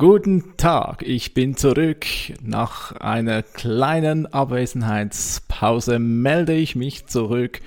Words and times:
Guten 0.00 0.56
Tag, 0.56 1.02
ich 1.02 1.34
bin 1.34 1.58
zurück. 1.58 2.06
Nach 2.42 2.92
einer 2.92 3.42
kleinen 3.42 4.24
Abwesenheitspause 4.24 5.98
melde 5.98 6.54
ich 6.54 6.74
mich 6.74 7.04
zurück 7.04 7.60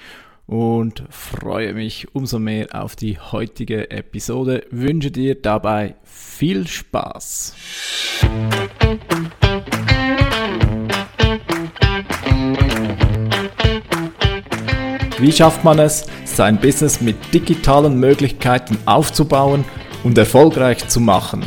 und 0.48 1.04
freue 1.12 1.76
mich 1.76 2.16
umso 2.16 2.40
mehr 2.40 2.70
auf 2.74 2.96
die 2.96 3.20
heutige 3.20 3.92
Episode. 3.92 4.66
Wünsche 4.72 5.12
dir 5.12 5.40
dabei 5.40 5.94
viel 6.06 6.66
Spaß. 6.66 7.54
Wie 15.20 15.32
schafft 15.32 15.64
man 15.64 15.78
es, 15.78 16.08
sein 16.26 16.60
Business 16.60 17.00
mit 17.00 17.32
digitalen 17.32 18.00
Möglichkeiten 18.00 18.80
aufzubauen 18.88 19.64
und 20.04 20.18
erfolgreich 20.18 20.88
zu 20.88 21.00
machen? 21.00 21.44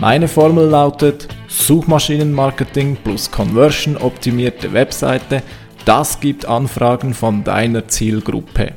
Meine 0.00 0.28
Formel 0.28 0.66
lautet 0.66 1.28
Suchmaschinenmarketing 1.48 2.96
plus 3.04 3.30
Conversion 3.30 3.98
optimierte 3.98 4.72
Webseite. 4.72 5.42
Das 5.84 6.20
gibt 6.20 6.46
Anfragen 6.46 7.12
von 7.12 7.44
deiner 7.44 7.86
Zielgruppe. 7.86 8.72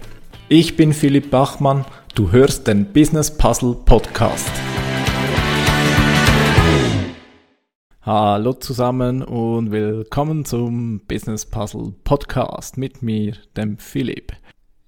Ich 0.50 0.76
bin 0.76 0.92
Philipp 0.92 1.32
Bachmann, 1.32 1.86
du 2.14 2.34
hörst 2.34 2.68
den 2.68 2.92
Business 2.92 3.38
Puzzle 3.38 3.74
Podcast. 3.86 4.52
Hallo 8.02 8.52
zusammen 8.52 9.22
und 9.22 9.72
willkommen 9.72 10.44
zum 10.44 11.00
Business 11.08 11.46
Puzzle 11.46 11.94
Podcast 12.04 12.78
mit 12.78 13.02
mir, 13.02 13.38
dem 13.56 13.78
Philipp. 13.78 14.34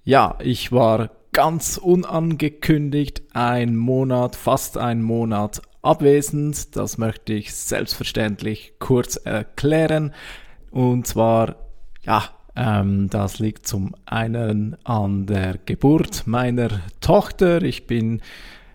Ja, 0.04 0.36
ich 0.42 0.70
war 0.70 1.12
ganz 1.32 1.78
unangekündigt 1.78 3.22
ein 3.32 3.74
Monat, 3.74 4.36
fast 4.36 4.76
ein 4.76 5.02
Monat 5.02 5.62
abwesend. 5.86 6.76
Das 6.76 6.98
möchte 6.98 7.32
ich 7.32 7.54
selbstverständlich 7.54 8.74
kurz 8.78 9.16
erklären. 9.16 10.12
Und 10.70 11.06
zwar, 11.06 11.56
ja, 12.02 12.24
ähm, 12.56 13.08
das 13.10 13.38
liegt 13.38 13.66
zum 13.66 13.94
einen 14.06 14.76
an 14.84 15.26
der 15.26 15.58
Geburt 15.64 16.26
meiner 16.26 16.80
Tochter. 17.00 17.62
Ich 17.62 17.86
bin 17.86 18.20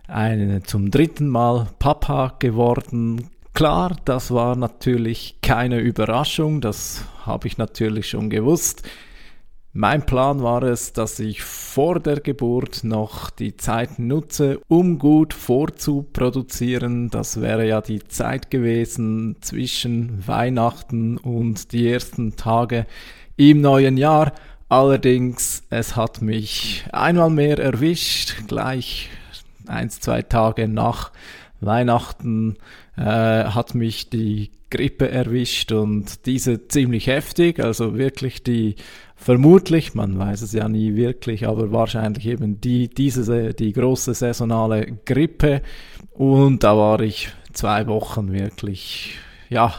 eine, 0.07 0.63
zum 0.63 0.91
dritten 0.91 1.27
Mal 1.27 1.67
Papa 1.79 2.35
geworden. 2.39 3.29
Klar, 3.53 3.97
das 4.05 4.31
war 4.31 4.55
natürlich 4.55 5.37
keine 5.41 5.79
Überraschung, 5.79 6.61
das 6.61 7.03
habe 7.25 7.47
ich 7.47 7.57
natürlich 7.57 8.09
schon 8.09 8.29
gewusst. 8.29 8.87
Mein 9.73 10.05
Plan 10.05 10.43
war 10.43 10.63
es, 10.63 10.91
dass 10.91 11.17
ich 11.19 11.43
vor 11.43 12.01
der 12.01 12.19
Geburt 12.19 12.83
noch 12.83 13.29
die 13.29 13.55
Zeit 13.55 13.99
nutze, 13.99 14.59
um 14.67 14.99
gut 14.99 15.33
vorzuproduzieren. 15.33 17.09
Das 17.09 17.39
wäre 17.39 17.65
ja 17.65 17.79
die 17.79 18.03
Zeit 18.03 18.51
gewesen 18.51 19.37
zwischen 19.39 20.27
Weihnachten 20.27 21.17
und 21.17 21.71
die 21.71 21.89
ersten 21.89 22.35
Tage 22.35 22.85
im 23.37 23.61
neuen 23.61 23.95
Jahr. 23.95 24.33
Allerdings, 24.67 25.63
es 25.69 25.95
hat 25.95 26.21
mich 26.21 26.83
einmal 26.91 27.29
mehr 27.29 27.57
erwischt, 27.57 28.47
gleich 28.49 29.09
eins, 29.67 30.01
zwei 30.01 30.21
Tage 30.21 30.67
nach 30.67 31.13
Weihnachten 31.61 32.57
äh, 32.97 33.01
hat 33.01 33.75
mich 33.75 34.09
die 34.09 34.51
Grippe 34.69 35.09
erwischt 35.09 35.71
und 35.71 36.25
diese 36.25 36.67
ziemlich 36.67 37.07
heftig, 37.07 37.59
also 37.59 37.97
wirklich 37.97 38.41
die 38.41 38.75
vermutlich, 39.15 39.93
man 39.93 40.17
weiß 40.17 40.41
es 40.41 40.53
ja 40.53 40.67
nie 40.67 40.95
wirklich, 40.95 41.47
aber 41.47 41.71
wahrscheinlich 41.71 42.25
eben 42.25 42.59
die, 42.59 42.87
diese, 42.87 43.53
die 43.53 43.73
große 43.73 44.13
saisonale 44.13 44.97
Grippe. 45.05 45.61
Und 46.13 46.63
da 46.63 46.75
war 46.75 47.01
ich 47.01 47.29
zwei 47.53 47.85
Wochen 47.87 48.31
wirklich, 48.31 49.15
ja, 49.49 49.73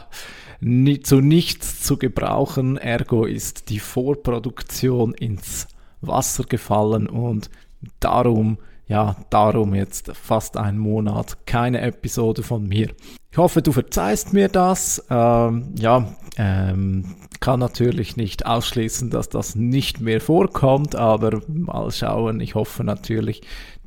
nie, 0.61 1.01
zu 1.01 1.21
nichts 1.21 1.83
zu 1.83 1.97
gebrauchen, 1.97 2.77
ergo 2.77 3.25
ist 3.25 3.69
die 3.69 3.81
Vorproduktion 3.81 5.13
ins 5.15 5.67
Wasser 6.01 6.45
gefallen 6.45 7.09
und 7.09 7.51
darum 7.99 8.59
ja, 8.87 9.17
darum 9.31 9.75
jetzt 9.75 10.13
fast 10.15 10.57
einen 10.57 10.79
Monat 10.79 11.47
keine 11.47 11.81
Episode 11.81 12.43
von 12.43 12.67
mir. 12.67 12.89
Ich 13.31 13.39
hoffe, 13.39 13.63
du 13.63 13.73
verzeihst 13.73 14.33
mir 14.35 14.49
das. 14.49 15.05
Ähm, 15.09 15.75
ja, 15.79 16.15
ähm, 16.37 17.17
kann 17.41 17.61
natürlich 17.61 18.17
nicht 18.17 18.47
ausschließen, 18.47 19.11
dass 19.11 19.29
das 19.29 19.55
nicht 19.55 20.01
mehr 20.01 20.21
vorkommt, 20.21 20.95
aber 20.95 21.41
mal 21.49 21.91
schauen. 21.91 22.41
Ich 22.41 22.55
hoffe 22.55 22.85
natürlich, 22.85 23.43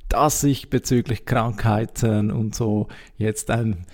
dass 0.09 0.43
ich 0.43 0.69
bezüglich 0.69 1.25
Krankheiten 1.25 2.31
und 2.31 2.55
so 2.55 2.87
jetzt 3.17 3.51
ein 3.51 3.85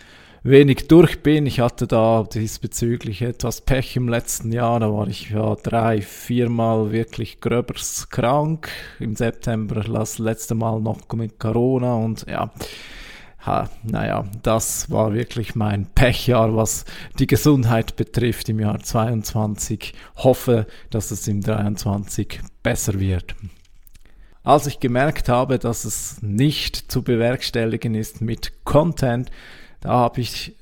wenig 0.43 0.87
durch 0.87 1.21
bin. 1.21 1.45
Ich 1.45 1.59
hatte 1.59 1.87
da 1.87 2.23
diesbezüglich 2.23 3.21
etwas 3.21 3.61
Pech 3.61 3.95
im 3.95 4.09
letzten 4.09 4.51
Jahr. 4.51 4.79
Da 4.79 4.91
war 4.91 5.07
ich 5.07 5.29
ja 5.29 5.55
drei, 5.55 6.01
viermal 6.01 6.91
wirklich 6.91 7.41
gröbers 7.41 8.09
krank. 8.09 8.69
Im 8.99 9.15
September 9.15 9.83
das 9.83 10.17
letzte 10.17 10.55
Mal 10.55 10.79
noch 10.81 11.01
mit 11.13 11.39
Corona 11.39 11.95
und 11.95 12.25
ja. 12.27 12.51
Ha, 13.45 13.67
naja, 13.81 14.25
das 14.43 14.91
war 14.91 15.13
wirklich 15.15 15.55
mein 15.55 15.87
Pechjahr, 15.87 16.55
was 16.55 16.85
die 17.17 17.25
Gesundheit 17.25 17.95
betrifft 17.95 18.49
im 18.49 18.59
Jahr 18.59 18.79
22. 18.79 19.93
Hoffe, 20.17 20.67
dass 20.91 21.09
es 21.09 21.27
im 21.27 21.41
23 21.41 22.39
besser 22.61 22.99
wird. 22.99 23.33
Als 24.43 24.67
ich 24.67 24.79
gemerkt 24.79 25.27
habe, 25.27 25.57
dass 25.57 25.85
es 25.85 26.21
nicht 26.21 26.91
zu 26.91 27.01
bewerkstelligen 27.01 27.95
ist 27.95 28.21
mit 28.21 28.63
Content, 28.63 29.31
da 29.81 29.89
habe 29.89 30.21
ich 30.21 30.55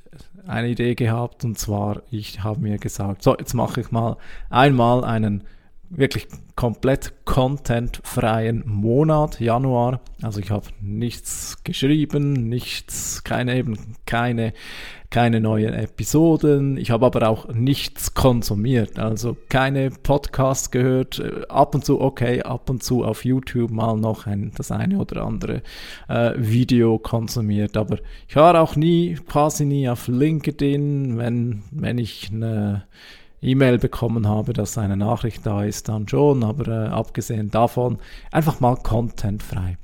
eine 0.48 0.70
Idee 0.70 0.96
gehabt 0.96 1.46
und 1.46 1.60
zwar, 1.60 2.02
ich 2.10 2.44
habe 2.44 2.62
mir 2.62 2.78
gesagt, 2.80 3.22
so, 3.22 3.38
jetzt 3.38 3.54
mache 3.54 3.82
ich 3.82 3.92
mal 3.92 4.18
einmal 4.50 5.04
einen 5.04 5.44
wirklich 5.90 6.28
komplett 6.56 7.14
contentfreien 7.26 8.64
Monat, 8.66 9.40
Januar. 9.40 10.02
Also 10.22 10.40
ich 10.40 10.52
habe 10.52 10.68
nichts 10.82 11.64
geschrieben, 11.64 12.34
nichts, 12.50 13.24
keine 13.24 13.56
eben, 13.56 13.96
keine 14.06 14.54
keine 15.10 15.42
neuen 15.42 15.74
Episoden. 15.74 16.78
Ich 16.78 16.92
habe 16.92 17.06
aber 17.06 17.28
auch 17.28 17.48
nichts 17.48 18.14
konsumiert, 18.14 19.00
also 19.00 19.36
keine 19.50 19.90
Podcasts 19.90 20.70
gehört. 20.70 21.20
Äh, 21.20 21.48
ab 21.50 21.74
und 21.74 21.84
zu, 21.84 22.00
okay, 22.00 22.42
ab 22.44 22.70
und 22.70 22.84
zu 22.84 23.04
auf 23.04 23.26
YouTube 23.26 23.72
mal 23.72 23.98
noch 23.98 24.28
ein, 24.28 24.52
das 24.56 24.72
eine 24.72 25.00
oder 25.00 25.24
andere 25.24 25.64
äh, 26.08 26.34
Video 26.38 27.00
konsumiert. 27.00 27.76
Aber 27.76 27.98
ich 28.28 28.36
war 28.36 28.60
auch 28.62 28.76
nie, 28.76 29.16
quasi 29.28 29.66
nie 29.66 29.90
auf 29.90 30.08
LinkedIn, 30.08 31.18
wenn, 31.18 31.64
wenn 31.72 31.98
ich 31.98 32.30
eine 32.32 32.84
E-Mail 33.42 33.80
bekommen 33.80 34.28
habe, 34.28 34.54
dass 34.54 34.78
eine 34.78 34.98
Nachricht 34.98 35.46
da 35.46 35.64
ist, 35.64 35.90
dann 35.90 36.08
schon, 36.08 36.44
aber 36.44 36.68
äh, 36.68 36.88
abgesehen 36.90 37.50
davon 37.50 37.98
einfach 38.32 38.60
mal 38.60 38.76
contentfrei. 38.76 39.78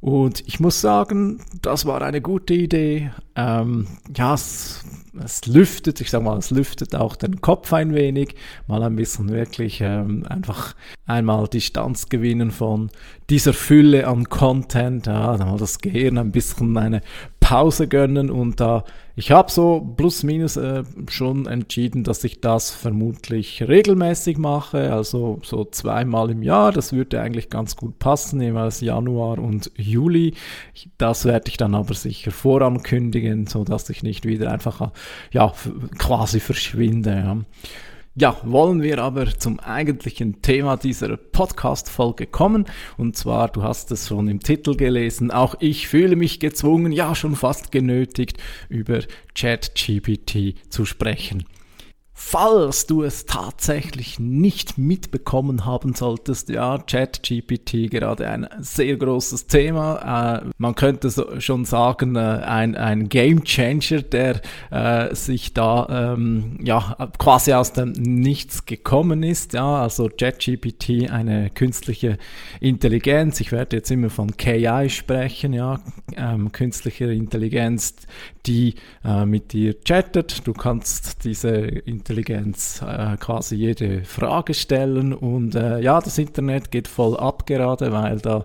Und 0.00 0.42
ich 0.46 0.60
muss 0.60 0.80
sagen, 0.80 1.42
das 1.60 1.84
war 1.84 2.00
eine 2.00 2.22
gute 2.22 2.54
Idee. 2.54 3.10
Ähm, 3.36 3.86
ja, 4.16 4.32
es, 4.32 4.82
es, 5.22 5.46
lüftet, 5.46 6.00
ich 6.00 6.10
sag 6.10 6.22
mal, 6.22 6.38
es 6.38 6.50
lüftet 6.50 6.94
auch 6.94 7.16
den 7.16 7.42
Kopf 7.42 7.70
ein 7.74 7.94
wenig, 7.94 8.34
mal 8.66 8.82
ein 8.82 8.96
bisschen 8.96 9.28
wirklich 9.28 9.82
ähm, 9.82 10.24
einfach 10.26 10.74
einmal 11.04 11.48
Distanz 11.48 12.08
gewinnen 12.08 12.50
von 12.50 12.90
dieser 13.28 13.52
Fülle 13.52 14.06
an 14.06 14.30
Content, 14.30 15.06
ja, 15.06 15.36
mal 15.36 15.58
das 15.58 15.80
Gehirn 15.80 16.16
ein 16.16 16.32
bisschen 16.32 16.78
eine 16.78 17.02
Pause 17.50 17.88
gönnen 17.88 18.30
und 18.30 18.60
da, 18.60 18.84
ich 19.16 19.32
habe 19.32 19.50
so 19.50 19.80
plus 19.96 20.22
minus 20.22 20.56
äh, 20.56 20.84
schon 21.08 21.46
entschieden, 21.46 22.04
dass 22.04 22.22
ich 22.22 22.40
das 22.40 22.70
vermutlich 22.70 23.64
regelmäßig 23.66 24.38
mache, 24.38 24.92
also 24.92 25.40
so 25.42 25.64
zweimal 25.64 26.30
im 26.30 26.44
Jahr, 26.44 26.70
das 26.70 26.92
würde 26.92 27.20
eigentlich 27.20 27.50
ganz 27.50 27.74
gut 27.74 27.98
passen, 27.98 28.40
jeweils 28.40 28.80
Januar 28.82 29.40
und 29.40 29.72
Juli. 29.76 30.34
Das 30.96 31.24
werde 31.24 31.48
ich 31.48 31.56
dann 31.56 31.74
aber 31.74 31.94
sicher 31.94 32.30
vorankündigen, 32.30 33.48
so 33.48 33.64
dass 33.64 33.90
ich 33.90 34.04
nicht 34.04 34.26
wieder 34.26 34.52
einfach 34.52 34.92
ja 35.32 35.52
quasi 35.98 36.38
verschwinde. 36.38 37.10
Ja. 37.10 37.36
Ja, 38.16 38.36
wollen 38.42 38.82
wir 38.82 38.98
aber 38.98 39.38
zum 39.38 39.60
eigentlichen 39.60 40.42
Thema 40.42 40.76
dieser 40.76 41.16
Podcast-Folge 41.16 42.26
kommen. 42.26 42.66
Und 42.96 43.16
zwar, 43.16 43.48
du 43.48 43.62
hast 43.62 43.92
es 43.92 44.08
schon 44.08 44.26
im 44.26 44.40
Titel 44.40 44.74
gelesen, 44.74 45.30
auch 45.30 45.54
ich 45.60 45.86
fühle 45.86 46.16
mich 46.16 46.40
gezwungen, 46.40 46.90
ja 46.90 47.14
schon 47.14 47.36
fast 47.36 47.70
genötigt, 47.70 48.38
über 48.68 48.98
ChatGPT 49.36 50.56
zu 50.70 50.86
sprechen. 50.86 51.44
Falls 52.22 52.86
du 52.86 53.02
es 53.02 53.24
tatsächlich 53.24 54.20
nicht 54.20 54.76
mitbekommen 54.78 55.64
haben 55.64 55.94
solltest, 55.94 56.50
ja, 56.50 56.78
ChatGPT 56.78 57.90
gerade 57.90 58.28
ein 58.28 58.46
sehr 58.60 58.96
großes 58.98 59.46
Thema. 59.46 60.42
Äh, 60.44 60.50
man 60.58 60.74
könnte 60.74 61.08
so 61.10 61.40
schon 61.40 61.64
sagen, 61.64 62.14
äh, 62.14 62.18
ein, 62.18 62.76
ein 62.76 63.08
Game 63.08 63.42
Changer, 63.42 64.02
der 64.02 64.42
äh, 64.70 65.12
sich 65.14 65.54
da 65.54 66.12
ähm, 66.14 66.58
ja 66.62 66.94
quasi 67.18 67.54
aus 67.54 67.72
dem 67.72 67.92
Nichts 67.92 68.66
gekommen 68.66 69.24
ist. 69.24 69.54
Ja, 69.54 69.82
also 69.82 70.08
ChatGPT, 70.08 71.10
eine 71.10 71.50
künstliche 71.50 72.18
Intelligenz. 72.60 73.40
Ich 73.40 73.50
werde 73.50 73.76
jetzt 73.76 73.90
immer 73.90 74.10
von 74.10 74.36
KI 74.36 74.88
sprechen, 74.90 75.52
ja, 75.54 75.80
ähm, 76.16 76.52
künstliche 76.52 77.06
Intelligenz, 77.06 77.94
die 78.46 78.74
äh, 79.04 79.24
mit 79.24 79.52
dir 79.52 79.80
chattet. 79.80 80.46
Du 80.46 80.52
kannst 80.52 81.24
diese 81.24 81.48
Intelligenz 81.48 82.09
äh, 82.82 83.16
quasi 83.18 83.56
jede 83.56 84.04
Frage 84.04 84.54
stellen. 84.54 85.12
Und 85.12 85.54
äh, 85.54 85.80
ja, 85.80 86.00
das 86.00 86.18
Internet 86.18 86.70
geht 86.70 86.88
voll 86.88 87.16
ab 87.16 87.46
gerade, 87.46 87.92
weil 87.92 88.18
da 88.18 88.44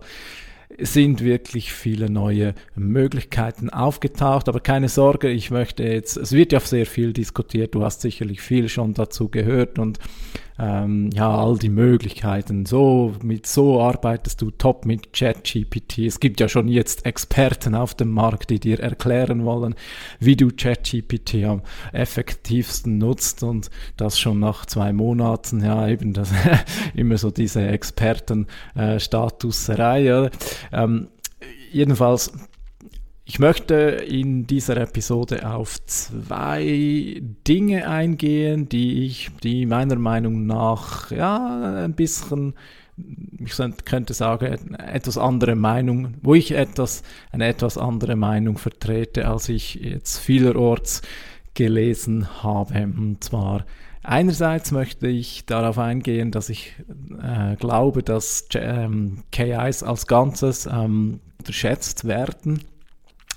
sind 0.79 1.21
wirklich 1.21 1.71
viele 1.71 2.09
neue 2.09 2.53
Möglichkeiten 2.75 3.69
aufgetaucht. 3.69 4.49
Aber 4.49 4.59
keine 4.59 4.89
Sorge, 4.89 5.29
ich 5.29 5.51
möchte 5.51 5.83
jetzt, 5.83 6.17
es 6.17 6.31
wird 6.31 6.51
ja 6.51 6.59
sehr 6.59 6.85
viel 6.85 7.13
diskutiert, 7.13 7.75
du 7.75 7.83
hast 7.83 8.01
sicherlich 8.01 8.41
viel 8.41 8.69
schon 8.69 8.93
dazu 8.93 9.29
gehört. 9.29 9.79
Und 9.79 9.99
ähm, 10.57 11.09
ja, 11.13 11.29
all 11.29 11.57
die 11.57 11.69
Möglichkeiten. 11.69 12.65
So, 12.65 13.13
mit 13.21 13.45
so 13.45 13.81
arbeitest 13.81 14.41
du 14.41 14.51
top 14.51 14.85
mit 14.85 15.11
ChatGPT. 15.13 15.99
Es 15.99 16.19
gibt 16.19 16.39
ja 16.39 16.47
schon 16.47 16.67
jetzt 16.67 17.05
Experten 17.05 17.75
auf 17.75 17.93
dem 17.93 18.09
Markt, 18.11 18.49
die 18.49 18.59
dir 18.59 18.79
erklären 18.79 19.45
wollen, 19.45 19.75
wie 20.19 20.35
du 20.35 20.49
ChatGPT 20.49 21.45
am 21.45 21.61
effektivsten 21.91 22.97
nutzt 22.97 23.43
und 23.43 23.69
das 23.97 24.19
schon 24.19 24.39
nach 24.39 24.65
zwei 24.65 24.93
Monaten. 24.93 25.63
Ja, 25.63 25.87
eben 25.87 26.13
das 26.13 26.31
immer 26.93 27.17
so 27.17 27.31
diese 27.31 27.67
Expertenstatusserei. 27.67 30.07
Äh, 30.07 30.29
ähm, 30.71 31.07
jedenfalls 31.71 32.31
ich 33.27 33.39
möchte 33.39 33.73
in 33.73 34.45
dieser 34.45 34.77
Episode 34.77 35.49
auf 35.49 35.83
zwei 35.85 37.21
Dinge 37.47 37.89
eingehen, 37.89 38.69
die 38.69 39.03
ich, 39.05 39.31
die 39.41 39.65
meiner 39.65 39.95
Meinung 39.95 40.45
nach, 40.45 41.09
ja, 41.09 41.85
ein 41.85 41.93
bisschen, 41.93 42.53
ich 43.43 43.57
könnte 43.83 44.13
sagen, 44.13 44.75
etwas 44.75 45.17
andere 45.17 45.55
Meinung, 45.55 46.13
wo 46.21 46.35
ich 46.35 46.51
etwas, 46.51 47.01
eine 47.31 47.47
etwas 47.47 47.79
andere 47.79 48.15
Meinung 48.15 48.59
vertrete, 48.59 49.27
als 49.27 49.49
ich 49.49 49.73
jetzt 49.73 50.19
vielerorts 50.19 51.01
gelesen 51.55 52.43
habe. 52.43 52.83
Und 52.83 53.23
zwar, 53.23 53.65
Einerseits 54.07 54.71
möchte 54.71 55.07
ich 55.07 55.47
darauf 55.47 55.79
eingehen, 55.79 56.29
dass 56.29 56.49
ich 56.49 56.75
äh, 57.23 57.55
glaube, 57.55 58.03
dass 58.03 58.47
ähm, 58.53 59.23
KIs 59.31 59.81
als 59.81 60.05
Ganzes 60.05 60.67
ähm, 60.67 61.21
unterschätzt 61.39 62.05
werden 62.05 62.61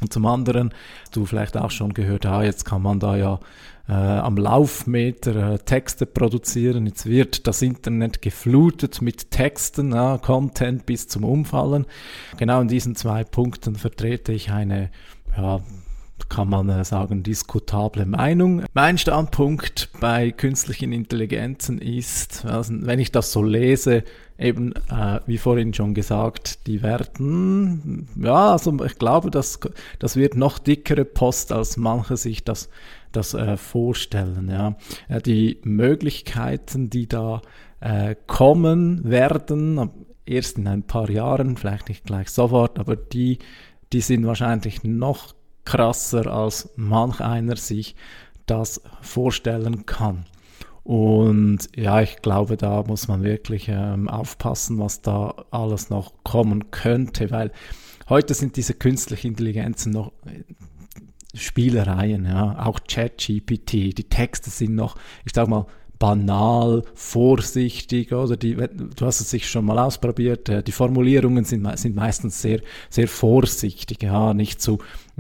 und 0.00 0.12
zum 0.12 0.27
anderen, 0.27 0.73
du 1.12 1.27
vielleicht 1.27 1.56
auch 1.56 1.71
schon 1.71 1.95
gehört, 1.95 2.27
ah, 2.27 2.43
jetzt 2.43 2.65
kann 2.65 2.83
man 2.83 3.00
da 3.00 3.17
ja 3.17 3.41
äh, 3.89 3.93
am 3.93 4.37
Laufmeter 4.37 5.55
äh, 5.55 5.59
Texte 5.59 6.06
produzieren. 6.06 6.87
Jetzt 6.87 7.06
wird 7.06 7.47
das 7.47 7.62
Internet 7.62 8.23
geflutet 8.23 9.00
mit 9.03 9.31
Texten, 9.31 9.93
ja, 9.93 10.19
Content 10.19 10.87
bis 10.87 11.09
zum 11.09 11.25
Umfallen. 11.25 11.87
Genau 12.37 12.61
in 12.61 12.69
diesen 12.69 12.95
zwei 12.95 13.25
Punkten 13.25 13.77
vertrete 13.77 14.33
ich 14.33 14.50
eine, 14.50 14.91
ja, 15.37 15.61
kann 16.29 16.49
man 16.49 16.69
äh, 16.69 16.85
sagen, 16.85 17.23
diskutable 17.23 18.06
Meinung. 18.06 18.65
Mein 18.75 18.99
Standpunkt 18.99 19.88
bei 20.00 20.31
künstlichen 20.31 20.93
Intelligenzen 20.93 21.79
ist, 21.81 22.44
also 22.44 22.75
wenn 22.81 22.99
ich 22.99 23.12
das 23.12 23.32
so 23.32 23.43
lese, 23.43 24.05
eben, 24.38 24.73
äh, 24.91 25.20
wie 25.26 25.38
vorhin 25.38 25.75
schon 25.75 25.94
gesagt, 25.94 26.67
die 26.67 26.82
werden, 26.82 28.09
ja, 28.17 28.53
also 28.53 28.85
ich 28.85 28.99
glaube, 28.99 29.31
das, 29.31 29.61
das 29.99 30.17
wird 30.17 30.37
noch 30.37 30.59
dickere 30.59 31.05
Post, 31.05 31.53
als 31.53 31.76
manche 31.76 32.17
sich 32.17 32.44
das, 32.44 32.69
das 33.12 33.35
äh, 33.35 33.56
vorstellen. 33.56 34.49
Ja. 34.49 34.76
Äh, 35.09 35.21
die 35.21 35.59
Möglichkeiten, 35.64 36.91
die 36.91 37.09
da 37.09 37.43
äh, 37.81 38.14
kommen 38.26 39.09
werden, 39.09 39.91
erst 40.25 40.59
in 40.59 40.69
ein 40.69 40.82
paar 40.82 41.11
Jahren, 41.11 41.56
vielleicht 41.56 41.88
nicht 41.88 42.05
gleich 42.05 42.29
sofort, 42.29 42.79
aber 42.79 42.97
die, 42.97 43.38
die 43.93 44.00
sind 44.00 44.26
wahrscheinlich 44.26 44.85
noch 44.85 45.35
krasser, 45.69 46.26
als 46.26 46.70
manch 46.76 47.20
einer 47.20 47.56
sich 47.56 47.94
das 48.47 48.81
vorstellen 49.03 49.85
kann. 49.85 50.25
Und 50.82 51.69
ja, 51.76 52.00
ich 52.00 52.23
glaube, 52.23 52.56
da 52.56 52.82
muss 52.85 53.06
man 53.06 53.23
wirklich 53.23 53.69
ähm, 53.69 54.09
aufpassen, 54.09 54.79
was 54.79 55.03
da 55.03 55.35
alles 55.50 55.91
noch 55.91 56.15
kommen 56.25 56.70
könnte, 56.70 57.31
weil 57.31 57.53
heute 58.09 58.32
sind 58.32 58.56
diese 58.56 58.73
künstlichen 58.73 59.29
Intelligenzen 59.29 59.93
noch 59.93 60.12
äh, 60.25 60.44
Spielereien, 61.35 62.25
ja, 62.25 62.64
auch 62.67 62.81
ChatGPT, 62.88 63.99
die 63.99 64.09
Texte 64.09 64.49
sind 64.49 64.75
noch, 64.75 64.97
ich 65.26 65.32
sag 65.35 65.49
mal, 65.49 65.67
banal, 65.99 66.85
vorsichtig, 66.94 68.12
oder 68.12 68.37
die, 68.37 68.55
du 68.55 69.05
hast 69.05 69.21
es 69.21 69.29
sich 69.29 69.49
schon 69.49 69.64
mal 69.64 69.79
ausprobiert, 69.79 70.49
äh, 70.49 70.62
die 70.62 70.73
Formulierungen 70.73 71.44
sind, 71.44 71.69
sind 71.79 71.97
meistens 71.97 72.41
sehr, 72.41 72.62
sehr 72.88 73.09
vorsichtig, 73.09 74.03
ja, 74.03 74.32
nicht 74.32 74.62
zu, 74.62 74.79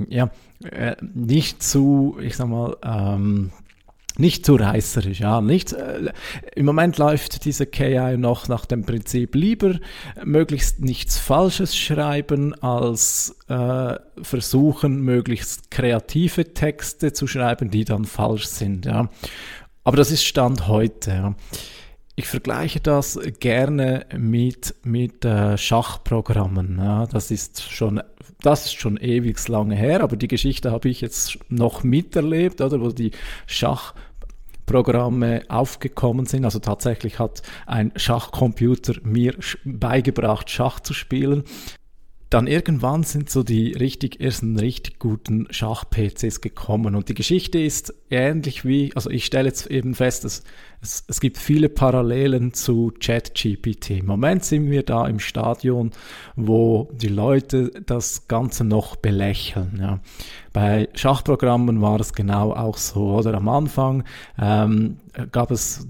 ja, 0.08 0.30
äh, 0.64 0.96
nicht 1.00 1.62
zu, 1.62 2.16
ich 2.20 2.36
sag 2.36 2.48
mal, 2.48 2.76
ähm, 2.82 3.50
nicht 4.18 4.44
zu 4.44 4.56
reißerisch, 4.56 5.20
ja, 5.20 5.40
nicht, 5.40 5.72
äh, 5.72 6.12
im 6.56 6.66
Moment 6.66 6.98
läuft 6.98 7.44
diese 7.44 7.66
KI 7.66 8.16
noch 8.16 8.48
nach 8.48 8.66
dem 8.66 8.84
Prinzip 8.84 9.34
lieber 9.36 9.76
möglichst 10.24 10.80
nichts 10.80 11.18
Falsches 11.18 11.76
schreiben, 11.76 12.54
als 12.60 13.36
äh, 13.48 13.94
versuchen, 14.20 15.02
möglichst 15.02 15.70
kreative 15.70 16.52
Texte 16.52 17.12
zu 17.12 17.26
schreiben, 17.26 17.70
die 17.70 17.84
dann 17.84 18.04
falsch 18.04 18.46
sind, 18.46 18.86
ja. 18.86 19.08
Aber 19.84 19.96
das 19.96 20.10
ist 20.10 20.24
Stand 20.24 20.66
heute, 20.66 21.10
ja. 21.10 21.34
Ich 22.18 22.26
vergleiche 22.26 22.80
das 22.80 23.16
gerne 23.38 24.04
mit, 24.12 24.74
mit 24.82 25.24
äh, 25.24 25.56
Schachprogrammen. 25.56 26.76
Ja. 26.76 27.06
Das 27.06 27.30
ist 27.30 27.70
schon 27.70 28.02
das 28.42 28.64
ist 28.64 28.74
schon 28.74 28.96
ewig 28.96 29.46
lange 29.46 29.76
her, 29.76 30.02
aber 30.02 30.16
die 30.16 30.26
Geschichte 30.26 30.72
habe 30.72 30.88
ich 30.88 31.00
jetzt 31.00 31.38
noch 31.48 31.84
miterlebt, 31.84 32.60
oder 32.60 32.80
wo 32.80 32.88
die 32.88 33.12
Schach 33.46 33.94
Programme 34.66 35.42
aufgekommen 35.48 36.26
sind. 36.26 36.44
Also 36.44 36.58
tatsächlich 36.58 37.20
hat 37.20 37.42
ein 37.66 37.92
Schachcomputer 37.94 38.94
mir 39.04 39.36
beigebracht, 39.64 40.50
Schach 40.50 40.80
zu 40.80 40.94
spielen. 40.94 41.44
Dann 42.30 42.46
irgendwann 42.46 43.04
sind 43.04 43.30
so 43.30 43.42
die 43.42 43.72
richtig 43.72 44.20
ersten 44.20 44.58
richtig 44.58 44.98
guten 44.98 45.46
Schach-PCs 45.50 46.42
gekommen 46.42 46.94
und 46.94 47.08
die 47.08 47.14
Geschichte 47.14 47.58
ist 47.58 47.94
ähnlich 48.10 48.66
wie, 48.66 48.92
also 48.94 49.08
ich 49.08 49.24
stelle 49.24 49.48
jetzt 49.48 49.66
eben 49.68 49.94
fest, 49.94 50.24
dass 50.24 50.42
es, 50.80 51.04
es 51.08 51.20
gibt 51.20 51.38
viele 51.38 51.68
Parallelen 51.68 52.54
zu 52.54 52.92
ChatGPT. 53.00 53.90
Im 53.90 54.06
Moment 54.06 54.44
sind 54.44 54.70
wir 54.70 54.82
da 54.84 55.06
im 55.06 55.18
Stadion, 55.18 55.90
wo 56.36 56.88
die 56.92 57.08
Leute 57.08 57.70
das 57.84 58.28
Ganze 58.28 58.64
noch 58.64 58.96
belächeln. 58.96 59.78
Ja. 59.80 60.00
Bei 60.52 60.88
Schachprogrammen 60.94 61.80
war 61.80 62.00
es 62.00 62.12
genau 62.12 62.52
auch 62.52 62.76
so, 62.76 63.16
oder 63.16 63.34
am 63.34 63.48
Anfang 63.48 64.04
ähm, 64.40 64.96
gab 65.32 65.50
es 65.50 65.86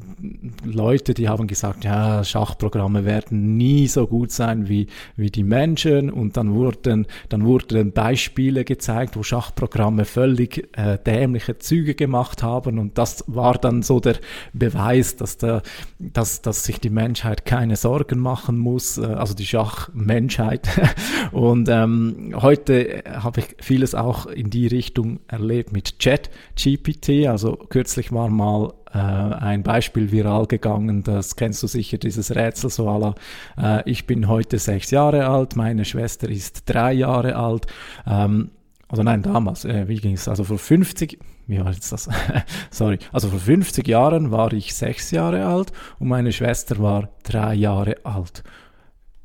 Leute, 0.64 1.14
die 1.14 1.28
haben 1.28 1.46
gesagt, 1.46 1.84
ja, 1.84 2.24
Schachprogramme 2.24 3.04
werden 3.04 3.56
nie 3.56 3.86
so 3.86 4.06
gut 4.06 4.32
sein 4.32 4.68
wie, 4.68 4.88
wie 5.16 5.30
die 5.30 5.44
Menschen 5.44 6.10
und 6.10 6.36
dann 6.36 6.54
wurden, 6.54 7.06
dann 7.28 7.44
wurden 7.44 7.92
Beispiele 7.92 8.64
gezeigt, 8.64 9.16
wo 9.16 9.22
Schachprogramme 9.22 10.04
völlig 10.04 10.68
äh, 10.76 10.98
dämliche 10.98 11.58
Züge 11.58 11.94
gemacht 11.94 12.42
haben 12.42 12.78
und 12.78 12.98
das 12.98 13.24
war 13.26 13.54
dann 13.54 13.82
so 13.82 14.00
der 14.00 14.16
Beweis, 14.52 14.77
dass, 15.20 15.36
der, 15.38 15.62
dass, 15.98 16.42
dass 16.42 16.64
sich 16.64 16.80
die 16.80 16.90
Menschheit 16.90 17.44
keine 17.44 17.76
Sorgen 17.76 18.18
machen 18.20 18.58
muss, 18.58 18.98
äh, 18.98 19.04
also 19.04 19.34
die 19.34 19.46
Schachmenschheit. 19.46 20.68
Und 21.32 21.68
ähm, 21.68 22.34
heute 22.36 23.02
habe 23.06 23.40
ich 23.40 23.56
vieles 23.60 23.94
auch 23.94 24.26
in 24.26 24.50
die 24.50 24.66
Richtung 24.66 25.20
erlebt 25.28 25.72
mit 25.72 25.98
Chat 25.98 26.30
GPT, 26.56 27.26
also 27.26 27.56
kürzlich 27.56 28.12
war 28.12 28.28
mal 28.28 28.72
äh, 28.92 28.98
ein 28.98 29.62
Beispiel 29.62 30.10
viral 30.12 30.46
gegangen, 30.46 31.02
das 31.02 31.36
kennst 31.36 31.62
du 31.62 31.66
sicher, 31.66 31.98
dieses 31.98 32.34
Rätsel 32.34 32.70
so 32.70 32.88
aller, 32.88 33.14
äh, 33.58 33.88
ich 33.90 34.06
bin 34.06 34.28
heute 34.28 34.58
sechs 34.58 34.90
Jahre 34.90 35.28
alt, 35.28 35.56
meine 35.56 35.84
Schwester 35.84 36.28
ist 36.28 36.62
drei 36.66 36.92
Jahre 36.92 37.36
alt, 37.36 37.66
ähm, 38.06 38.50
oder 38.90 39.04
nein, 39.04 39.22
damals, 39.22 39.64
äh, 39.64 39.86
wie 39.86 39.96
ging 39.96 40.14
es, 40.14 40.28
also 40.28 40.44
vor 40.44 40.58
50, 40.58 41.18
wie 41.46 41.60
war 41.60 41.72
jetzt 41.72 41.92
das? 41.92 42.08
Sorry, 42.70 42.98
also 43.12 43.28
vor 43.28 43.38
50 43.38 43.86
Jahren 43.86 44.30
war 44.30 44.52
ich 44.52 44.74
sechs 44.74 45.10
Jahre 45.10 45.46
alt 45.46 45.72
und 45.98 46.08
meine 46.08 46.32
Schwester 46.32 46.78
war 46.78 47.10
drei 47.22 47.54
Jahre 47.54 47.96
alt. 48.04 48.42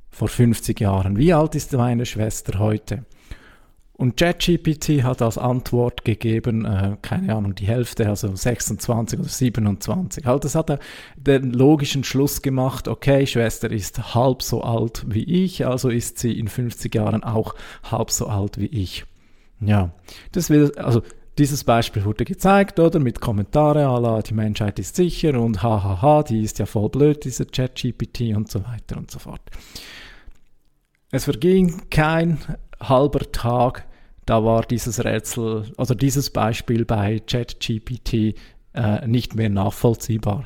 Vor 0.10 0.28
50 0.28 0.80
Jahren. 0.80 1.18
Wie 1.18 1.34
alt 1.34 1.56
ist 1.56 1.74
meine 1.74 2.06
Schwester 2.06 2.60
heute? 2.60 3.06
Und 3.96 4.18
ChatGPT 4.18 5.04
hat 5.04 5.22
als 5.22 5.38
Antwort 5.38 6.04
gegeben, 6.04 6.66
äh, 6.66 6.98
keine 7.02 7.36
Ahnung, 7.36 7.56
die 7.56 7.68
Hälfte, 7.68 8.10
also 8.10 8.36
26 8.36 9.20
oder 9.20 9.30
27. 9.30 10.26
Halt, 10.26 10.44
das 10.44 10.56
hat 10.56 10.72
er 10.72 10.80
den 11.16 11.52
logischen 11.52 12.04
Schluss 12.04 12.42
gemacht, 12.42 12.88
okay, 12.88 13.26
Schwester 13.26 13.72
ist 13.72 14.14
halb 14.14 14.42
so 14.42 14.62
alt 14.62 15.06
wie 15.08 15.24
ich, 15.24 15.66
also 15.66 15.90
ist 15.90 16.20
sie 16.20 16.38
in 16.38 16.48
50 16.48 16.94
Jahren 16.94 17.24
auch 17.24 17.56
halb 17.90 18.12
so 18.12 18.28
alt 18.28 18.60
wie 18.60 18.66
ich. 18.66 19.06
Ja, 19.66 19.92
das 20.32 20.50
will, 20.50 20.72
also 20.78 21.02
dieses 21.38 21.64
Beispiel 21.64 22.06
wurde 22.06 22.26
gezeigt, 22.26 22.80
oder? 22.80 23.00
Mit 23.00 23.20
Kommentare, 23.20 23.82
la, 24.00 24.22
die 24.22 24.34
Menschheit 24.34 24.78
ist 24.78 24.96
sicher 24.96 25.40
und 25.40 25.64
hahaha, 25.64 26.24
die 26.24 26.44
ist 26.44 26.60
ja 26.60 26.66
voll 26.66 26.90
blöd, 26.90 27.24
diese 27.26 27.46
ChatGPT 27.46 28.36
und 28.36 28.52
so 28.52 28.64
weiter 28.64 28.98
und 28.98 29.10
so 29.10 29.20
fort. 29.20 29.42
Es 31.12 31.26
verging 31.26 31.90
kein 31.90 32.40
halber 32.80 33.32
Tag, 33.32 33.86
da 34.26 34.44
war 34.44 34.64
dieses 34.64 35.04
Rätsel, 35.04 35.72
also 35.78 35.96
dieses 35.96 36.30
Beispiel 36.30 36.86
bei 36.86 37.20
ChatGPT 37.20 38.36
äh, 38.74 39.08
nicht 39.08 39.36
mehr 39.36 39.50
nachvollziehbar. 39.50 40.46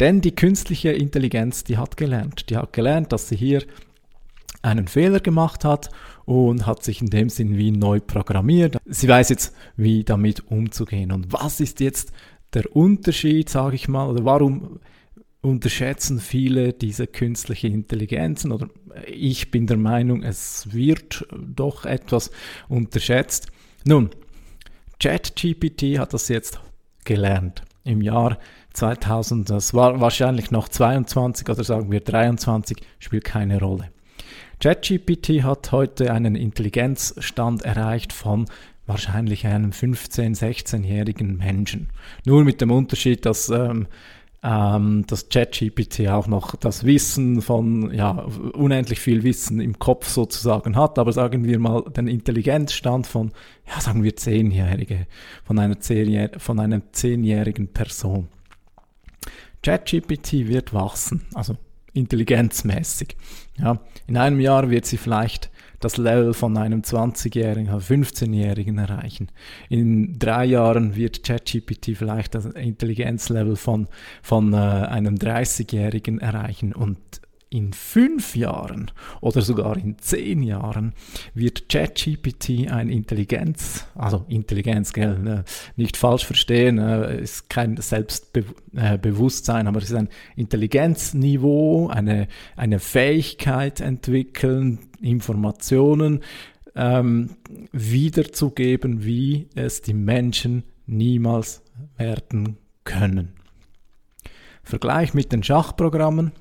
Denn 0.00 0.20
die 0.20 0.34
künstliche 0.34 0.92
Intelligenz, 0.92 1.64
die 1.64 1.78
hat 1.78 1.96
gelernt. 1.96 2.50
Die 2.50 2.56
hat 2.56 2.72
gelernt, 2.72 3.12
dass 3.12 3.28
sie 3.28 3.36
hier 3.36 3.62
einen 4.62 4.88
Fehler 4.88 5.20
gemacht 5.20 5.64
hat 5.64 5.90
und 6.26 6.66
hat 6.66 6.82
sich 6.82 7.00
in 7.00 7.08
dem 7.08 7.30
Sinn 7.30 7.56
wie 7.56 7.70
neu 7.70 8.00
programmiert. 8.00 8.76
Sie 8.84 9.08
weiß 9.08 9.30
jetzt, 9.30 9.54
wie 9.76 10.04
damit 10.04 10.50
umzugehen. 10.50 11.12
Und 11.12 11.32
was 11.32 11.60
ist 11.60 11.80
jetzt 11.80 12.12
der 12.52 12.74
Unterschied, 12.74 13.48
sage 13.48 13.76
ich 13.76 13.88
mal, 13.88 14.08
oder 14.10 14.24
warum 14.24 14.80
unterschätzen 15.40 16.18
viele 16.18 16.72
diese 16.72 17.06
künstliche 17.06 17.68
Intelligenzen 17.68 18.50
oder 18.50 18.68
ich 19.06 19.52
bin 19.52 19.66
der 19.66 19.76
Meinung, 19.76 20.22
es 20.24 20.72
wird 20.72 21.26
doch 21.32 21.84
etwas 21.84 22.32
unterschätzt. 22.68 23.46
Nun, 23.84 24.10
ChatGPT 24.98 25.98
hat 25.98 26.12
das 26.12 26.28
jetzt 26.28 26.60
gelernt 27.04 27.62
im 27.84 28.02
Jahr 28.02 28.38
2000, 28.72 29.48
das 29.48 29.72
war 29.72 30.00
wahrscheinlich 30.00 30.50
noch 30.50 30.68
22 30.68 31.48
oder 31.48 31.62
sagen 31.62 31.92
wir 31.92 32.00
23, 32.00 32.78
spielt 32.98 33.24
keine 33.24 33.60
Rolle. 33.60 33.90
ChatGPT 34.60 35.42
hat 35.42 35.70
heute 35.72 36.12
einen 36.12 36.34
Intelligenzstand 36.34 37.62
erreicht 37.62 38.12
von 38.12 38.46
wahrscheinlich 38.86 39.46
einem 39.46 39.70
15-, 39.70 40.38
16-jährigen 40.38 41.36
Menschen. 41.36 41.88
Nur 42.24 42.44
mit 42.44 42.60
dem 42.60 42.70
Unterschied, 42.70 43.26
dass 43.26 43.50
ähm, 43.50 43.86
ähm, 44.46 45.04
dass 45.08 45.28
ChatGPT 45.28 46.06
auch 46.08 46.28
noch 46.28 46.54
das 46.54 46.84
Wissen 46.84 47.42
von, 47.42 47.92
ja, 47.92 48.12
unendlich 48.52 49.00
viel 49.00 49.24
Wissen 49.24 49.60
im 49.60 49.78
Kopf 49.78 50.08
sozusagen 50.08 50.76
hat, 50.76 51.00
aber 51.00 51.12
sagen 51.12 51.44
wir 51.44 51.58
mal 51.58 51.82
den 51.82 52.06
Intelligenzstand 52.06 53.08
von, 53.08 53.32
ja, 53.66 53.80
sagen 53.80 54.04
wir 54.04 54.14
Zehnjährige, 54.14 55.06
von 55.44 55.58
einer, 55.58 55.80
Zehnjähr 55.80 56.30
von 56.38 56.60
einer 56.60 56.80
zehnjährigen 56.92 57.68
Person. 57.68 58.28
ChatGPT 59.64 60.46
wird 60.46 60.72
wachsen, 60.72 61.22
also 61.34 61.56
intelligenzmäßig. 61.96 63.16
Ja, 63.58 63.80
in 64.06 64.16
einem 64.16 64.40
Jahr 64.40 64.70
wird 64.70 64.86
sie 64.86 64.96
vielleicht 64.96 65.50
das 65.80 65.96
Level 65.96 66.32
von 66.34 66.56
einem 66.56 66.80
20-Jährigen, 66.80 67.70
15-Jährigen 67.70 68.78
erreichen. 68.78 69.28
In 69.68 70.18
drei 70.18 70.46
Jahren 70.46 70.96
wird 70.96 71.22
ChatGPT 71.22 71.96
vielleicht 71.96 72.34
das 72.34 72.46
Intelligenzlevel 72.46 73.56
von, 73.56 73.88
von 74.22 74.52
äh, 74.52 74.56
einem 74.56 75.16
30-Jährigen 75.16 76.18
erreichen 76.18 76.72
und 76.72 76.98
in 77.48 77.72
fünf 77.72 78.34
Jahren 78.34 78.90
oder 79.20 79.40
sogar 79.40 79.76
in 79.76 79.98
zehn 79.98 80.42
Jahren 80.42 80.94
wird 81.32 81.68
ChatGPT 81.68 82.70
ein 82.70 82.88
Intelligenz, 82.88 83.86
also 83.94 84.24
Intelligenz, 84.28 84.92
gell, 84.92 85.18
ne, 85.18 85.44
nicht 85.76 85.96
falsch 85.96 86.26
verstehen, 86.26 86.78
äh, 86.78 87.20
ist 87.20 87.48
kein 87.48 87.76
Selbstbewusstsein, 87.76 89.66
äh, 89.66 89.68
aber 89.68 89.78
es 89.78 89.90
ist 89.90 89.96
ein 89.96 90.08
Intelligenzniveau, 90.34 91.88
eine, 91.88 92.26
eine 92.56 92.80
Fähigkeit 92.80 93.80
entwickeln, 93.80 94.80
Informationen 95.00 96.22
ähm, 96.74 97.36
wiederzugeben, 97.72 99.04
wie 99.04 99.48
es 99.54 99.82
die 99.82 99.94
Menschen 99.94 100.64
niemals 100.86 101.62
werden 101.96 102.58
können. 102.84 103.34
Vergleich 104.62 105.14
mit 105.14 105.32
den 105.32 105.44
Schachprogrammen. 105.44 106.32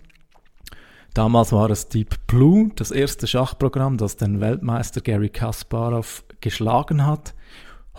Damals 1.16 1.54
war 1.54 1.70
es 1.70 1.88
Deep 1.88 2.28
Blue, 2.28 2.72
das 2.76 2.92
erste 2.92 3.26
Schachprogramm, 3.26 3.96
das 3.96 4.18
den 4.18 4.42
Weltmeister 4.42 5.00
Gary 5.00 5.30
Kasparov 5.30 6.26
geschlagen 6.42 7.06
hat. 7.06 7.34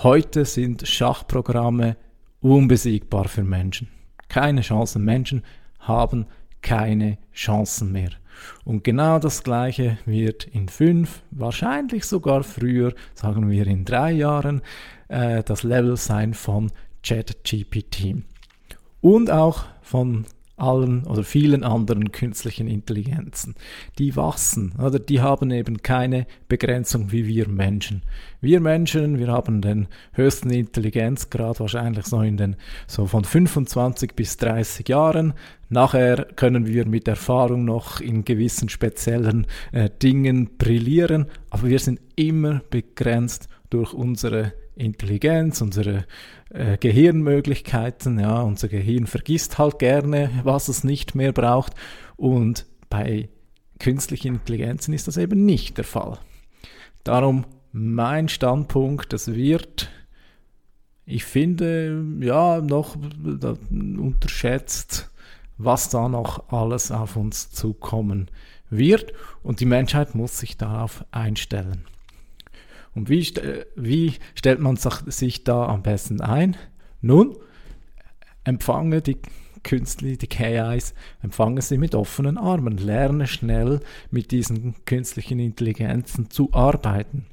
Heute 0.02 0.44
sind 0.44 0.87
Schachprogramme 0.87 1.96
unbesiegbar 2.42 3.26
für 3.28 3.42
Menschen. 3.42 3.88
Keine 4.28 4.61
Chancen. 4.61 5.02
Menschen 5.02 5.44
haben 5.78 6.26
keine 6.61 7.16
Chancen 7.32 7.90
mehr. 7.90 8.11
Und 8.66 8.85
genau 8.85 9.18
das 9.18 9.42
Gleiche 9.42 9.96
wird 10.04 10.44
in 10.44 10.68
fünf, 10.68 11.23
wahrscheinlich 11.30 12.04
sogar 12.04 12.42
früher, 12.42 12.92
sagen 13.14 13.49
wir 13.49 13.66
in 13.66 13.87
drei 13.87 14.12
Jahren, 14.12 14.61
äh, 15.08 15.42
das 15.42 15.62
Level 15.62 15.96
sein 15.96 16.35
von 16.35 16.70
ChatGPT. 17.02 18.16
Und 19.00 19.30
auch 19.30 19.64
von 19.80 20.26
allen 20.57 21.05
oder 21.07 21.23
vielen 21.23 21.65
anderen 21.65 22.13
künstlichen 22.13 22.67
Intelligenzen. 22.67 23.55
Die 23.99 24.17
wachsen 24.17 24.73
oder 24.79 24.99
die 24.99 25.21
haben 25.21 25.51
eben 25.51 25.83
keine 25.83 26.27
Begrenzung 26.49 27.13
wie 27.13 27.27
wir 27.27 27.49
Menschen. 27.49 28.03
Wir 28.41 28.61
Menschen, 28.61 29.19
wir 29.19 29.29
haben 29.29 29.61
den 29.61 29.89
höchsten 30.13 30.51
Intelligenzgrad 30.51 31.61
wahrscheinlich 31.61 32.07
so 32.07 32.21
in 32.21 32.37
den 32.37 32.57
so 32.87 33.07
von 33.07 33.25
25 33.25 34.15
bis 34.15 34.37
30 34.39 34.89
Jahren. 34.89 35.35
Nachher 35.69 36.25
können 36.37 36.67
wir 36.67 36.87
mit 36.87 37.09
Erfahrung 37.09 37.65
noch 37.65 38.01
in 38.01 38.25
gewissen 38.25 38.69
speziellen 38.69 39.47
äh, 39.73 39.91
Dingen 40.03 40.57
brillieren, 40.57 41.27
aber 41.51 41.69
wir 41.69 41.79
sind 41.79 42.01
immer 42.15 42.61
begrenzt 42.71 43.49
durch 43.69 43.93
unsere 43.93 44.53
Intelligenz, 44.76 45.61
unsere 45.61 46.06
äh, 46.50 46.76
Gehirnmöglichkeiten. 46.78 48.18
Ja, 48.18 48.42
unser 48.42 48.68
Gehirn 48.68 49.06
vergisst 49.06 49.59
halt 49.59 49.78
gerne, 49.78 50.30
was 50.45 50.68
es 50.68 50.85
nicht 50.85 51.14
mehr 51.14 51.33
braucht. 51.33 51.73
Und 52.16 52.66
bei 52.88 53.28
künstlichen 53.78 54.35
Intelligenzen 54.37 54.95
ist 54.95 55.09
das 55.09 55.16
eben 55.16 55.45
nicht 55.45 55.76
der 55.76 55.85
Fall. 55.85 56.18
Darum 57.04 57.47
mein 57.73 58.28
Standpunkt, 58.28 59.12
das 59.12 59.35
wird, 59.35 59.90
ich 61.04 61.25
finde, 61.25 62.02
ja, 62.21 62.61
noch 62.61 62.97
unterschätzt, 63.71 65.11
was 65.59 65.88
da 65.90 66.09
noch 66.09 66.50
alles 66.50 66.90
auf 66.90 67.16
uns 67.16 67.50
zukommen 67.50 68.30
wird. 68.71 69.12
Und 69.42 69.61
die 69.61 69.66
Menschheit 69.66 70.14
muss 70.14 70.38
sich 70.38 70.56
darauf 70.56 71.04
einstellen. 71.11 71.85
Und 72.97 73.11
wie, 73.11 73.23
wie 73.76 74.15
stellt 74.35 74.59
man 74.59 74.76
sich 74.76 75.45
da 75.45 75.67
am 75.67 75.83
besten 75.83 76.23
ein? 76.23 76.57
Nun, 77.03 77.37
empfange 78.43 79.03
die 79.03 79.19
künstliche, 79.62 80.17
die 80.17 80.26
KIs, 80.29 80.95
empfange 81.23 81.61
sie 81.61 81.76
mit 81.76 81.95
offenen 81.95 82.38
Armen, 82.38 82.79
lerne 82.79 83.26
schnell 83.26 83.81
mit 84.11 84.31
diesen 84.31 84.75
künstlichen 84.87 85.38
Intelligenzen 85.38 86.31
zu 86.31 86.53
arbeiten. 86.53 87.26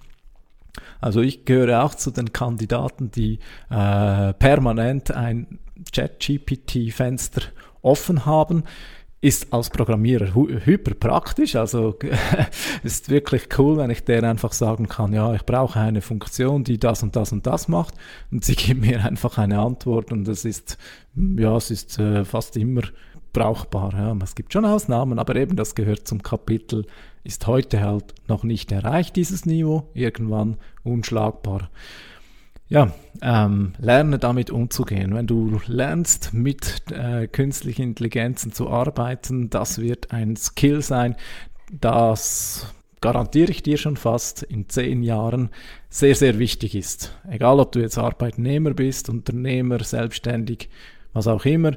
Also 1.00 1.22
ich 1.22 1.46
gehöre 1.46 1.84
auch 1.84 1.96
zu 1.96 2.12
den 2.12 2.34
Kandidaten, 2.34 3.12
die 3.12 3.40
äh, 3.70 4.34
permanent 4.34 5.12
ein 5.12 5.60
Chat-GPT-Fenster 5.92 7.42
offen 7.82 8.26
haben 8.26 8.64
ist 9.24 9.54
als 9.54 9.70
Programmierer 9.70 10.36
hyper 10.36 10.94
praktisch. 10.96 11.56
Also 11.56 11.98
ist 12.84 13.10
wirklich 13.10 13.48
cool, 13.58 13.78
wenn 13.78 13.90
ich 13.90 14.04
der 14.04 14.22
einfach 14.24 14.52
sagen 14.52 14.90
kann, 14.90 15.14
ja, 15.14 15.34
ich 15.34 15.46
brauche 15.46 15.80
eine 15.80 16.02
Funktion, 16.02 16.66
die 16.66 16.78
das 16.78 17.04
und 17.04 17.16
das 17.16 17.32
und 17.32 17.48
das 17.48 17.70
macht 17.70 17.94
und 18.32 18.44
sie 18.44 18.56
gibt 18.58 18.82
mir 18.82 19.02
einfach 19.02 19.38
eine 19.38 19.60
Antwort 19.60 20.12
und 20.12 20.28
es 20.28 20.44
ist, 20.44 20.78
ja, 21.16 21.56
es 21.56 21.72
ist 21.72 21.98
äh, 22.00 22.26
fast 22.26 22.58
immer 22.58 22.82
brauchbar. 23.32 23.94
Ja. 23.94 24.14
Es 24.22 24.36
gibt 24.36 24.52
schon 24.52 24.66
Ausnahmen, 24.66 25.18
aber 25.18 25.38
eben 25.38 25.56
das 25.56 25.74
gehört 25.74 26.06
zum 26.06 26.22
Kapitel, 26.22 26.86
ist 27.24 27.48
heute 27.48 27.80
halt 27.80 28.14
noch 28.28 28.44
nicht 28.44 28.74
erreicht, 28.74 29.16
dieses 29.16 29.46
Niveau, 29.46 29.90
irgendwann 29.94 30.58
unschlagbar 30.84 31.70
ja, 32.74 32.92
ähm, 33.22 33.74
lerne 33.78 34.18
damit 34.18 34.50
umzugehen. 34.50 35.14
Wenn 35.14 35.28
du 35.28 35.62
lernst, 35.68 36.34
mit 36.34 36.82
äh, 36.92 37.28
künstlichen 37.28 37.84
Intelligenzen 37.84 38.52
zu 38.52 38.68
arbeiten, 38.68 39.52
das 39.52 39.78
wird 39.80 40.12
ein 40.12 40.36
Skill 40.36 40.82
sein, 40.82 41.16
das 41.72 42.74
garantiere 43.00 43.52
ich 43.52 43.62
dir 43.62 43.78
schon 43.78 43.96
fast 43.96 44.42
in 44.42 44.70
zehn 44.70 45.04
Jahren 45.04 45.52
sehr, 45.90 46.16
sehr 46.16 46.40
wichtig 46.40 46.74
ist. 46.74 47.16
Egal, 47.30 47.60
ob 47.60 47.74
du 47.74 47.80
jetzt 47.80 48.00
Arbeitnehmer 48.00 48.74
bist, 48.74 49.08
Unternehmer, 49.08 49.84
selbstständig, 49.84 50.70
was 51.14 51.28
auch 51.28 51.46
immer, 51.46 51.74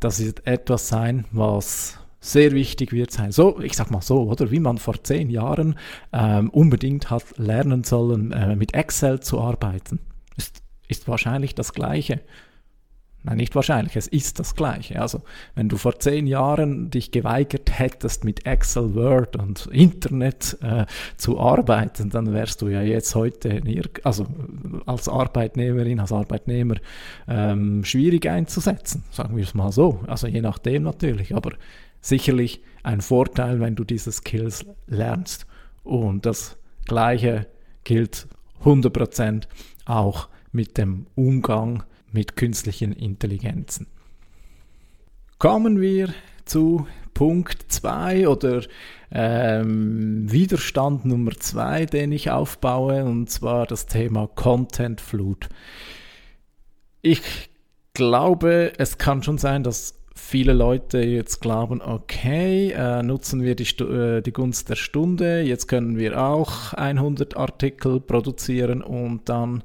das 0.00 0.24
wird 0.24 0.44
etwas 0.44 0.88
sein, 0.88 1.26
was 1.30 2.00
sehr 2.18 2.50
wichtig 2.50 2.92
wird 2.92 3.12
sein. 3.12 3.30
So, 3.30 3.60
ich 3.60 3.76
sag 3.76 3.92
mal 3.92 4.02
so, 4.02 4.24
oder 4.24 4.50
wie 4.50 4.58
man 4.58 4.78
vor 4.78 5.04
zehn 5.04 5.30
Jahren 5.30 5.78
ähm, 6.12 6.50
unbedingt 6.50 7.10
hat 7.10 7.38
lernen 7.38 7.84
sollen, 7.84 8.32
äh, 8.32 8.56
mit 8.56 8.74
Excel 8.74 9.20
zu 9.20 9.40
arbeiten 9.40 10.00
ist, 10.36 10.62
ist 10.88 11.08
wahrscheinlich 11.08 11.54
das 11.54 11.72
Gleiche. 11.72 12.20
Nein, 13.26 13.38
nicht 13.38 13.56
wahrscheinlich, 13.56 13.96
es 13.96 14.06
ist 14.06 14.38
das 14.38 14.54
Gleiche. 14.54 15.02
Also, 15.02 15.22
wenn 15.56 15.68
du 15.68 15.76
vor 15.76 15.98
zehn 15.98 16.28
Jahren 16.28 16.90
dich 16.90 17.10
geweigert 17.10 17.76
hättest, 17.76 18.24
mit 18.24 18.46
Excel, 18.46 18.94
Word 18.94 19.34
und 19.34 19.66
Internet 19.66 20.56
äh, 20.62 20.86
zu 21.16 21.40
arbeiten, 21.40 22.08
dann 22.08 22.32
wärst 22.32 22.62
du 22.62 22.68
ja 22.68 22.82
jetzt 22.82 23.16
heute, 23.16 23.60
also 24.04 24.28
als 24.86 25.08
Arbeitnehmerin, 25.08 25.98
als 25.98 26.12
Arbeitnehmer, 26.12 26.76
ähm, 27.26 27.84
schwierig 27.84 28.28
einzusetzen, 28.28 29.02
sagen 29.10 29.36
wir 29.36 29.42
es 29.42 29.54
mal 29.54 29.72
so. 29.72 30.04
Also 30.06 30.28
je 30.28 30.40
nachdem 30.40 30.84
natürlich, 30.84 31.34
aber 31.34 31.50
sicherlich 32.00 32.62
ein 32.84 33.00
Vorteil, 33.00 33.58
wenn 33.58 33.74
du 33.74 33.82
diese 33.82 34.12
Skills 34.12 34.64
lernst. 34.86 35.46
Und 35.82 36.26
das 36.26 36.58
Gleiche 36.84 37.48
gilt 37.82 38.28
100% 38.64 39.48
auch 39.86 40.28
mit 40.52 40.78
dem 40.78 41.06
Umgang 41.14 41.84
mit 42.12 42.36
künstlichen 42.36 42.92
Intelligenzen. 42.92 43.86
Kommen 45.38 45.80
wir 45.80 46.14
zu 46.44 46.86
Punkt 47.14 47.64
2 47.68 48.28
oder 48.28 48.62
ähm, 49.10 50.30
Widerstand 50.30 51.04
Nummer 51.04 51.32
2, 51.32 51.86
den 51.86 52.12
ich 52.12 52.30
aufbaue, 52.30 53.04
und 53.04 53.30
zwar 53.30 53.66
das 53.66 53.86
Thema 53.86 54.26
Content 54.28 55.00
Flut. 55.00 55.48
Ich 57.02 57.48
glaube, 57.94 58.72
es 58.78 58.98
kann 58.98 59.22
schon 59.22 59.38
sein, 59.38 59.62
dass 59.62 59.94
viele 60.16 60.54
Leute 60.54 60.98
jetzt 60.98 61.40
glauben, 61.40 61.82
okay, 61.82 62.70
äh, 62.70 63.02
nutzen 63.02 63.42
wir 63.42 63.54
die, 63.54 63.64
äh, 63.84 64.22
die 64.22 64.32
Gunst 64.32 64.68
der 64.68 64.76
Stunde, 64.76 65.42
jetzt 65.42 65.68
können 65.68 65.98
wir 65.98 66.20
auch 66.20 66.72
100 66.72 67.36
Artikel 67.36 68.00
produzieren 68.00 68.82
und 68.82 69.28
dann 69.28 69.62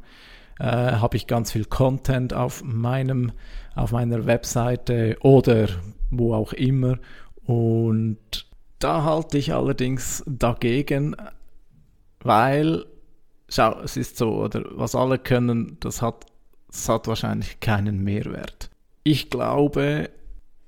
äh, 0.60 0.66
habe 0.66 1.16
ich 1.16 1.26
ganz 1.26 1.54
viel 1.54 1.66
Content 1.66 2.34
auf 2.34 2.64
meinem 2.64 3.32
auf 3.74 3.94
meiner 3.94 4.26
Webseite 4.26 5.16
oder 5.22 5.70
wo 6.10 6.34
auch 6.34 6.52
immer 6.52 7.00
und 7.46 8.20
da 8.80 9.04
halte 9.04 9.38
ich 9.38 9.54
allerdings 9.54 10.24
dagegen, 10.28 11.16
weil 12.22 12.86
schau, 13.48 13.80
es 13.82 13.96
ist 13.96 14.18
so, 14.18 14.44
oder 14.44 14.64
was 14.72 14.96
alle 14.96 15.20
können, 15.20 15.78
das 15.80 16.02
hat, 16.02 16.26
das 16.68 16.90
hat 16.90 17.08
wahrscheinlich 17.08 17.60
keinen 17.62 18.04
Mehrwert. 18.04 18.70
Ich 19.04 19.30
glaube, 19.30 20.10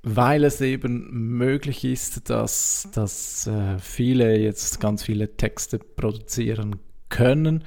weil 0.03 0.43
es 0.43 0.60
eben 0.60 1.10
möglich 1.38 1.86
ist, 1.86 2.29
dass, 2.29 2.89
dass 2.93 3.48
äh, 3.48 3.79
viele 3.79 4.38
jetzt 4.38 4.81
ganz 4.81 5.03
viele 5.03 5.38
Texte 5.38 5.79
produzieren 5.79 6.75
können, 7.07 7.63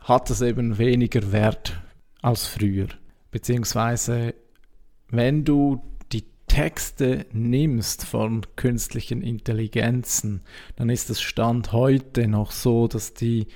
hat 0.00 0.28
es 0.30 0.40
eben 0.40 0.78
weniger 0.78 1.30
Wert 1.30 1.80
als 2.20 2.46
früher. 2.46 2.88
Beziehungsweise, 3.30 4.34
wenn 5.08 5.44
du 5.44 5.80
die 6.12 6.24
Texte 6.48 7.26
nimmst 7.32 8.04
von 8.04 8.42
künstlichen 8.56 9.22
Intelligenzen, 9.22 10.42
dann 10.74 10.90
ist 10.90 11.10
es 11.10 11.20
Stand 11.20 11.72
heute 11.72 12.26
noch 12.26 12.50
so, 12.50 12.88
dass 12.88 13.14
die 13.14 13.46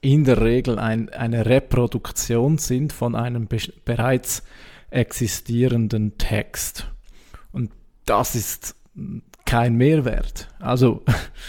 in 0.00 0.24
der 0.24 0.42
Regel 0.42 0.78
ein, 0.80 1.10
eine 1.10 1.46
Reproduktion 1.46 2.58
sind 2.58 2.92
von 2.92 3.14
einem 3.14 3.46
be 3.46 3.58
bereits 3.84 4.42
existierenden 4.90 6.18
Text. 6.18 6.93
Und 7.54 7.70
das 8.04 8.34
ist 8.34 8.74
kein 9.46 9.76
Mehrwert. 9.76 10.48
Also 10.58 11.02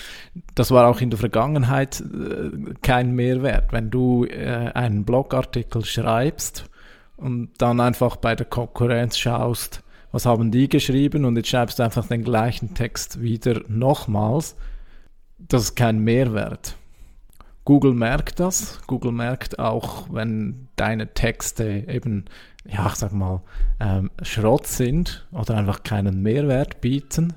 das 0.56 0.72
war 0.72 0.88
auch 0.88 1.02
in 1.02 1.10
der 1.10 1.20
Vergangenheit 1.20 2.02
äh, 2.02 2.74
kein 2.82 3.16
Mehrwert. 3.16 3.74
Wenn 3.74 3.90
du 3.90 4.26
äh, 4.26 4.72
einen 4.74 5.04
Blogartikel 5.04 5.84
schreibst 5.84 6.70
und 7.18 7.50
dann 7.58 7.80
einfach 7.80 8.18
bei 8.18 8.36
der 8.36 8.46
Konkurrenz 8.46 9.18
schaust, 9.18 9.82
was 10.12 10.26
haben 10.26 10.52
die 10.52 10.70
geschrieben 10.70 11.26
und 11.26 11.36
jetzt 11.36 11.50
schreibst 11.50 11.80
du 11.80 11.84
einfach 11.84 12.08
den 12.08 12.24
gleichen 12.24 12.74
Text 12.76 13.22
wieder 13.22 13.62
nochmals, 13.68 14.56
das 15.40 15.64
ist 15.64 15.76
kein 15.76 16.00
Mehrwert. 16.00 16.78
Google 17.66 17.94
merkt 17.96 18.40
das. 18.40 18.80
Google 18.86 19.12
merkt 19.12 19.58
auch, 19.58 20.08
wenn 20.12 20.68
deine 20.76 21.14
Texte 21.14 21.84
eben, 21.88 22.26
ja, 22.68 22.88
ich 22.88 22.96
sag 22.96 23.12
mal, 23.14 23.42
ähm, 23.80 24.12
Schrott 24.22 24.68
sind 24.68 25.28
oder 25.32 25.56
einfach 25.56 25.84
keinen 25.84 26.22
Mehrwert 26.22 26.82
bieten. 26.82 27.34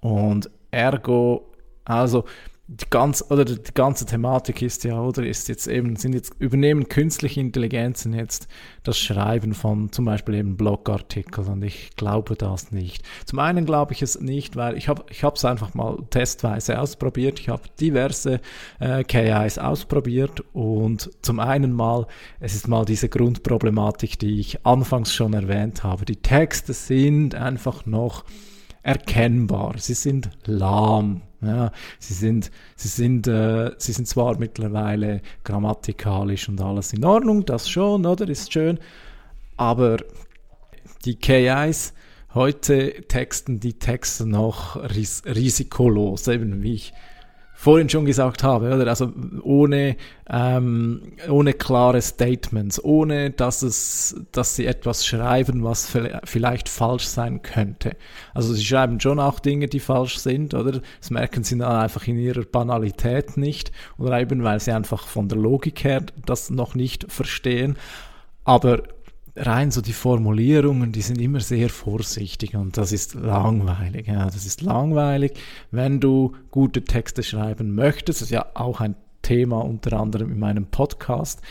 Und 0.00 0.50
ergo, 0.70 1.52
also 1.84 2.24
die 2.70 2.84
ganz 2.90 3.24
oder 3.30 3.46
die 3.46 3.58
ganze 3.72 4.04
Thematik 4.04 4.60
ist 4.60 4.84
ja 4.84 5.00
oder 5.00 5.24
ist 5.24 5.48
jetzt 5.48 5.66
eben 5.66 5.96
sind 5.96 6.14
jetzt 6.14 6.34
übernehmen 6.38 6.86
künstliche 6.90 7.40
Intelligenzen 7.40 8.12
jetzt 8.12 8.46
das 8.82 8.98
Schreiben 8.98 9.54
von 9.54 9.90
zum 9.90 10.04
Beispiel 10.04 10.34
eben 10.34 10.58
Blogartikeln 10.58 11.48
und 11.48 11.64
ich 11.64 11.96
glaube 11.96 12.36
das 12.36 12.70
nicht. 12.70 13.04
Zum 13.24 13.38
einen 13.38 13.64
glaube 13.64 13.94
ich 13.94 14.02
es 14.02 14.20
nicht, 14.20 14.54
weil 14.54 14.76
ich 14.76 14.88
habe 14.88 15.06
ich 15.08 15.24
habe 15.24 15.36
es 15.36 15.46
einfach 15.46 15.72
mal 15.72 15.96
testweise 16.10 16.78
ausprobiert. 16.78 17.40
Ich 17.40 17.48
habe 17.48 17.62
diverse 17.80 18.42
äh, 18.80 19.02
KIs 19.02 19.56
ausprobiert 19.56 20.44
und 20.52 21.10
zum 21.22 21.40
einen 21.40 21.72
mal 21.72 22.06
es 22.38 22.54
ist 22.54 22.68
mal 22.68 22.84
diese 22.84 23.08
Grundproblematik, 23.08 24.18
die 24.18 24.40
ich 24.40 24.66
anfangs 24.66 25.14
schon 25.14 25.32
erwähnt 25.32 25.84
habe. 25.84 26.04
Die 26.04 26.16
Texte 26.16 26.74
sind 26.74 27.34
einfach 27.34 27.86
noch 27.86 28.24
erkennbar. 28.82 29.76
Sie 29.78 29.94
sind 29.94 30.28
lahm. 30.44 31.22
Ja, 31.40 31.70
sie 32.00 32.14
sind, 32.14 32.50
sie 32.74 32.88
sind, 32.88 33.28
äh, 33.28 33.70
sie 33.78 33.92
sind 33.92 34.08
zwar 34.08 34.38
mittlerweile 34.38 35.22
grammatikalisch 35.44 36.48
und 36.48 36.60
alles 36.60 36.92
in 36.92 37.04
Ordnung, 37.04 37.44
das 37.44 37.70
schon, 37.70 38.06
oder? 38.06 38.28
Ist 38.28 38.52
schön. 38.52 38.78
Aber 39.56 39.98
die 41.04 41.14
KIs 41.14 41.94
heute 42.34 43.02
texten 43.08 43.60
die 43.60 43.74
Texte 43.74 44.26
noch 44.26 44.76
ris 44.76 45.22
risikolos, 45.26 46.26
eben 46.28 46.62
wie 46.62 46.74
ich 46.74 46.92
vorhin 47.60 47.88
schon 47.88 48.04
gesagt 48.04 48.44
habe, 48.44 48.72
oder? 48.72 48.86
Also 48.86 49.12
ohne, 49.42 49.96
ähm, 50.30 51.14
ohne 51.28 51.54
klare 51.54 52.00
Statements, 52.00 52.82
ohne 52.84 53.32
dass 53.32 53.62
es, 53.62 54.14
dass 54.30 54.54
sie 54.54 54.64
etwas 54.64 55.04
schreiben, 55.04 55.64
was 55.64 55.92
vielleicht 56.22 56.68
falsch 56.68 57.06
sein 57.06 57.42
könnte. 57.42 57.96
Also 58.32 58.54
sie 58.54 58.64
schreiben 58.64 59.00
schon 59.00 59.18
auch 59.18 59.40
Dinge, 59.40 59.66
die 59.66 59.80
falsch 59.80 60.18
sind, 60.18 60.54
oder? 60.54 60.80
Das 61.00 61.10
merken 61.10 61.42
sie 61.42 61.58
dann 61.58 61.72
einfach 61.72 62.06
in 62.06 62.16
ihrer 62.16 62.44
Banalität 62.44 63.36
nicht, 63.36 63.72
oder 63.98 64.20
eben 64.20 64.44
weil 64.44 64.60
sie 64.60 64.70
einfach 64.70 65.08
von 65.08 65.28
der 65.28 65.38
Logik 65.38 65.82
her 65.82 66.04
das 66.26 66.50
noch 66.50 66.76
nicht 66.76 67.10
verstehen. 67.10 67.76
Aber 68.44 68.84
rein 69.38 69.70
so 69.70 69.80
die 69.80 69.92
Formulierungen, 69.92 70.92
die 70.92 71.02
sind 71.02 71.20
immer 71.20 71.40
sehr 71.40 71.68
vorsichtig 71.68 72.54
und 72.54 72.76
das 72.76 72.92
ist 72.92 73.14
langweilig. 73.14 74.06
Ja, 74.06 74.26
das 74.26 74.46
ist 74.46 74.62
langweilig. 74.62 75.32
Wenn 75.70 76.00
du 76.00 76.34
gute 76.50 76.82
Texte 76.84 77.22
schreiben 77.22 77.74
möchtest, 77.74 78.20
das 78.20 78.26
ist 78.28 78.30
ja 78.30 78.46
auch 78.54 78.80
ein 78.80 78.96
Thema 79.22 79.58
unter 79.64 79.98
anderem 79.98 80.32
in 80.32 80.38
meinem 80.38 80.66
Podcast, 80.66 81.42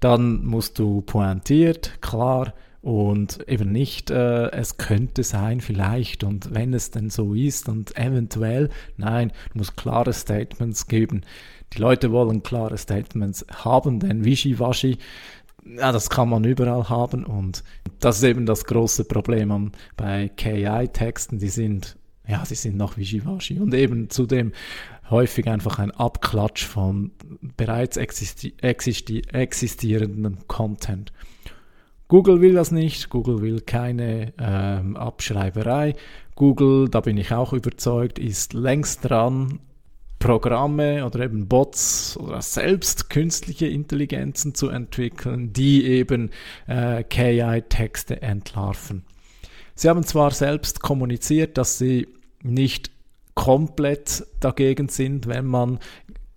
dann 0.00 0.44
musst 0.44 0.78
du 0.78 1.00
pointiert, 1.02 2.00
klar 2.00 2.54
und 2.80 3.48
eben 3.48 3.72
nicht, 3.72 4.10
äh, 4.10 4.50
es 4.50 4.76
könnte 4.76 5.24
sein 5.24 5.60
vielleicht 5.60 6.22
und 6.22 6.54
wenn 6.54 6.72
es 6.74 6.90
denn 6.90 7.10
so 7.10 7.34
ist 7.34 7.68
und 7.68 7.96
eventuell, 7.96 8.70
nein, 8.96 9.32
du 9.52 9.58
musst 9.58 9.76
klare 9.76 10.12
Statements 10.12 10.86
geben. 10.86 11.22
Die 11.74 11.78
Leute 11.78 12.12
wollen 12.12 12.42
klare 12.42 12.78
Statements 12.78 13.44
haben, 13.52 14.00
denn 14.00 14.24
Wischiwaschi 14.24 14.98
ja, 15.76 15.92
das 15.92 16.10
kann 16.10 16.28
man 16.28 16.44
überall 16.44 16.88
haben 16.88 17.24
und 17.24 17.64
das 18.00 18.18
ist 18.18 18.24
eben 18.24 18.46
das 18.46 18.64
große 18.64 19.04
Problem 19.04 19.72
bei 19.96 20.28
KI-Texten, 20.28 21.38
die 21.38 21.48
sind, 21.48 21.96
ja, 22.26 22.44
sie 22.44 22.54
sind 22.54 22.76
noch 22.76 22.96
wischiwaschi 22.96 23.58
und 23.58 23.74
eben 23.74 24.10
zudem 24.10 24.52
häufig 25.10 25.48
einfach 25.48 25.78
ein 25.78 25.90
Abklatsch 25.90 26.64
von 26.64 27.12
bereits 27.56 27.96
existi 27.96 28.54
existi 28.60 29.22
existierenden 29.32 30.46
Content. 30.46 31.12
Google 32.08 32.40
will 32.40 32.54
das 32.54 32.70
nicht, 32.70 33.10
Google 33.10 33.42
will 33.42 33.60
keine 33.60 34.32
ähm, 34.38 34.96
Abschreiberei. 34.96 35.94
Google, 36.36 36.88
da 36.88 37.00
bin 37.00 37.18
ich 37.18 37.32
auch 37.32 37.52
überzeugt, 37.52 38.18
ist 38.18 38.54
längst 38.54 39.08
dran, 39.08 39.60
Programme 40.18 41.04
oder 41.06 41.20
eben 41.20 41.46
Bots 41.46 42.16
oder 42.16 42.42
selbst 42.42 43.10
künstliche 43.10 43.66
Intelligenzen 43.66 44.54
zu 44.54 44.68
entwickeln, 44.68 45.52
die 45.52 45.86
eben 45.86 46.30
äh, 46.66 47.04
KI-Texte 47.04 48.20
entlarven. 48.22 49.04
Sie 49.74 49.88
haben 49.88 50.02
zwar 50.02 50.32
selbst 50.32 50.80
kommuniziert, 50.80 51.56
dass 51.56 51.78
sie 51.78 52.08
nicht 52.42 52.90
komplett 53.34 54.26
dagegen 54.40 54.88
sind, 54.88 55.28
wenn 55.28 55.46
man 55.46 55.78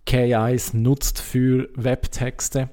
KIs 0.06 0.74
nutzt 0.74 1.20
für 1.20 1.68
Webtexte, 1.74 2.70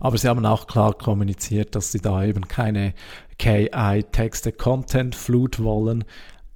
aber 0.00 0.18
sie 0.18 0.28
haben 0.28 0.44
auch 0.44 0.66
klar 0.66 0.94
kommuniziert, 0.94 1.74
dass 1.74 1.92
sie 1.92 2.00
da 2.00 2.24
eben 2.24 2.48
keine 2.48 2.94
KI-Texte 3.38 4.52
Content 4.52 5.14
Flut 5.14 5.62
wollen. 5.62 6.04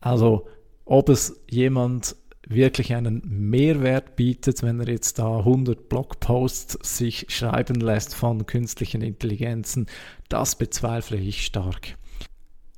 Also 0.01 0.47
ob 0.85 1.09
es 1.09 1.41
jemand 1.49 2.17
wirklich 2.49 2.95
einen 2.95 3.23
Mehrwert 3.25 4.17
bietet, 4.17 4.63
wenn 4.63 4.81
er 4.81 4.89
jetzt 4.89 5.19
da 5.19 5.39
100 5.39 5.89
Blogposts 5.89 6.79
sich 6.83 7.27
schreiben 7.29 7.81
lässt 7.81 8.15
von 8.15 8.47
künstlichen 8.47 9.03
Intelligenzen, 9.03 9.87
das 10.29 10.57
bezweifle 10.57 11.19
ich 11.19 11.45
stark. 11.45 11.97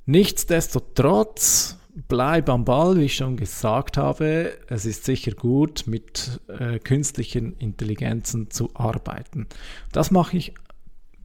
Nichtsdestotrotz, 0.05 1.77
bleib 2.07 2.49
am 2.49 2.65
Ball, 2.65 2.97
wie 2.97 3.05
ich 3.05 3.15
schon 3.15 3.37
gesagt 3.37 3.97
habe. 3.97 4.57
Es 4.67 4.85
ist 4.85 5.05
sicher 5.05 5.31
gut, 5.31 5.83
mit 5.87 6.41
äh, 6.47 6.79
künstlichen 6.79 7.53
Intelligenzen 7.57 8.49
zu 8.49 8.69
arbeiten. 8.73 9.47
Das 9.91 10.11
mache 10.11 10.37
ich 10.37 10.53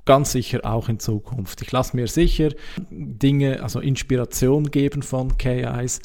ganz 0.04 0.32
sicher 0.32 0.60
auch 0.64 0.88
in 0.88 1.00
Zukunft. 1.00 1.62
Ich 1.62 1.72
lasse 1.72 1.96
mir 1.96 2.06
sicher 2.06 2.50
Dinge, 2.90 3.62
also 3.62 3.80
Inspiration 3.80 4.70
geben 4.70 5.02
von 5.02 5.36
KIs. 5.36 6.00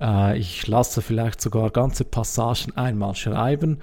Äh, 0.00 0.38
ich 0.38 0.66
lasse 0.66 1.02
vielleicht 1.02 1.40
sogar 1.40 1.70
ganze 1.70 2.04
Passagen 2.04 2.76
einmal 2.76 3.14
schreiben, 3.14 3.78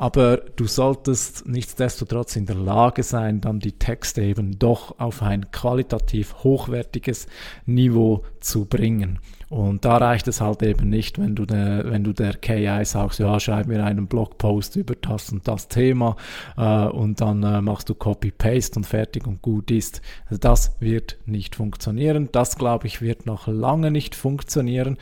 aber 0.00 0.36
du 0.36 0.66
solltest 0.66 1.48
nichtsdestotrotz 1.48 2.36
in 2.36 2.46
der 2.46 2.54
Lage 2.54 3.02
sein, 3.02 3.40
dann 3.40 3.58
die 3.58 3.72
Texte 3.72 4.22
eben 4.22 4.56
doch 4.56 5.00
auf 5.00 5.22
ein 5.22 5.50
qualitativ 5.50 6.36
hochwertiges 6.44 7.26
Niveau 7.66 8.22
zu 8.38 8.66
bringen. 8.66 9.18
Und 9.48 9.84
da 9.84 9.96
reicht 9.96 10.28
es 10.28 10.40
halt 10.40 10.62
eben 10.62 10.88
nicht, 10.88 11.18
wenn 11.18 11.34
du, 11.34 11.46
der, 11.46 11.90
wenn 11.90 12.04
du 12.04 12.12
der 12.12 12.34
KI 12.34 12.84
sagst, 12.84 13.18
ja, 13.18 13.40
schreib 13.40 13.66
mir 13.66 13.82
einen 13.82 14.06
Blogpost 14.06 14.76
über 14.76 14.94
das 14.94 15.32
und 15.32 15.48
das 15.48 15.66
Thema 15.66 16.16
äh, 16.56 16.84
und 16.84 17.20
dann 17.20 17.42
äh, 17.42 17.60
machst 17.60 17.88
du 17.88 17.94
Copy-Paste 17.94 18.78
und 18.78 18.84
fertig 18.84 19.26
und 19.26 19.42
gut 19.42 19.72
ist. 19.72 20.00
Das 20.30 20.76
wird 20.80 21.16
nicht 21.26 21.56
funktionieren. 21.56 22.28
Das, 22.30 22.56
glaube 22.56 22.86
ich, 22.86 23.00
wird 23.00 23.26
noch 23.26 23.48
lange 23.48 23.90
nicht 23.90 24.14
funktionieren. 24.14 24.96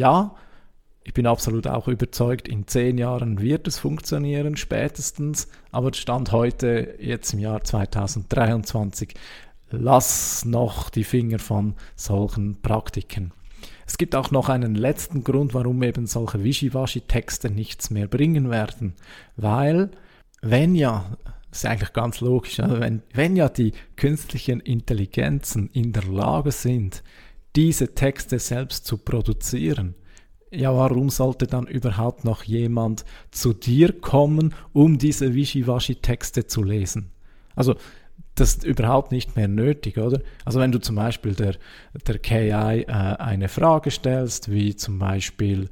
Ja, 0.00 0.34
ich 1.04 1.12
bin 1.12 1.26
absolut 1.26 1.66
auch 1.66 1.86
überzeugt, 1.86 2.48
in 2.48 2.66
zehn 2.66 2.96
Jahren 2.96 3.38
wird 3.38 3.68
es 3.68 3.78
funktionieren, 3.78 4.56
spätestens. 4.56 5.46
Aber 5.72 5.92
Stand 5.92 6.32
heute, 6.32 6.96
jetzt 6.98 7.34
im 7.34 7.40
Jahr 7.40 7.62
2023, 7.62 9.12
lass 9.70 10.46
noch 10.46 10.88
die 10.88 11.04
Finger 11.04 11.38
von 11.38 11.74
solchen 11.96 12.62
Praktiken. 12.62 13.32
Es 13.86 13.98
gibt 13.98 14.14
auch 14.14 14.30
noch 14.30 14.48
einen 14.48 14.74
letzten 14.74 15.22
Grund, 15.22 15.52
warum 15.52 15.82
eben 15.82 16.06
solche 16.06 16.42
Wischiwaschi-Texte 16.42 17.50
nichts 17.50 17.90
mehr 17.90 18.06
bringen 18.08 18.48
werden. 18.48 18.94
Weil, 19.36 19.90
wenn 20.40 20.74
ja, 20.74 21.18
ist 21.52 21.66
eigentlich 21.66 21.92
ganz 21.92 22.22
logisch, 22.22 22.58
wenn, 22.58 23.02
wenn 23.12 23.36
ja 23.36 23.50
die 23.50 23.72
künstlichen 23.96 24.60
Intelligenzen 24.60 25.68
in 25.74 25.92
der 25.92 26.04
Lage 26.04 26.52
sind, 26.52 27.02
diese 27.56 27.94
Texte 27.94 28.38
selbst 28.38 28.86
zu 28.86 28.98
produzieren, 28.98 29.94
ja, 30.52 30.74
warum 30.74 31.10
sollte 31.10 31.46
dann 31.46 31.66
überhaupt 31.66 32.24
noch 32.24 32.42
jemand 32.42 33.04
zu 33.30 33.52
dir 33.52 34.00
kommen, 34.00 34.54
um 34.72 34.98
diese 34.98 35.34
Wischiwaschi-Texte 35.34 36.46
zu 36.46 36.64
lesen? 36.64 37.12
Also, 37.54 37.76
das 38.34 38.54
ist 38.54 38.64
überhaupt 38.64 39.12
nicht 39.12 39.36
mehr 39.36 39.48
nötig, 39.48 39.98
oder? 39.98 40.20
Also 40.44 40.60
wenn 40.60 40.72
du 40.72 40.80
zum 40.80 40.96
Beispiel 40.96 41.34
der, 41.34 41.56
der 42.06 42.18
KI 42.18 42.50
äh, 42.50 42.86
eine 42.86 43.48
Frage 43.48 43.90
stellst, 43.90 44.50
wie 44.50 44.74
zum 44.74 44.98
Beispiel, 44.98 45.68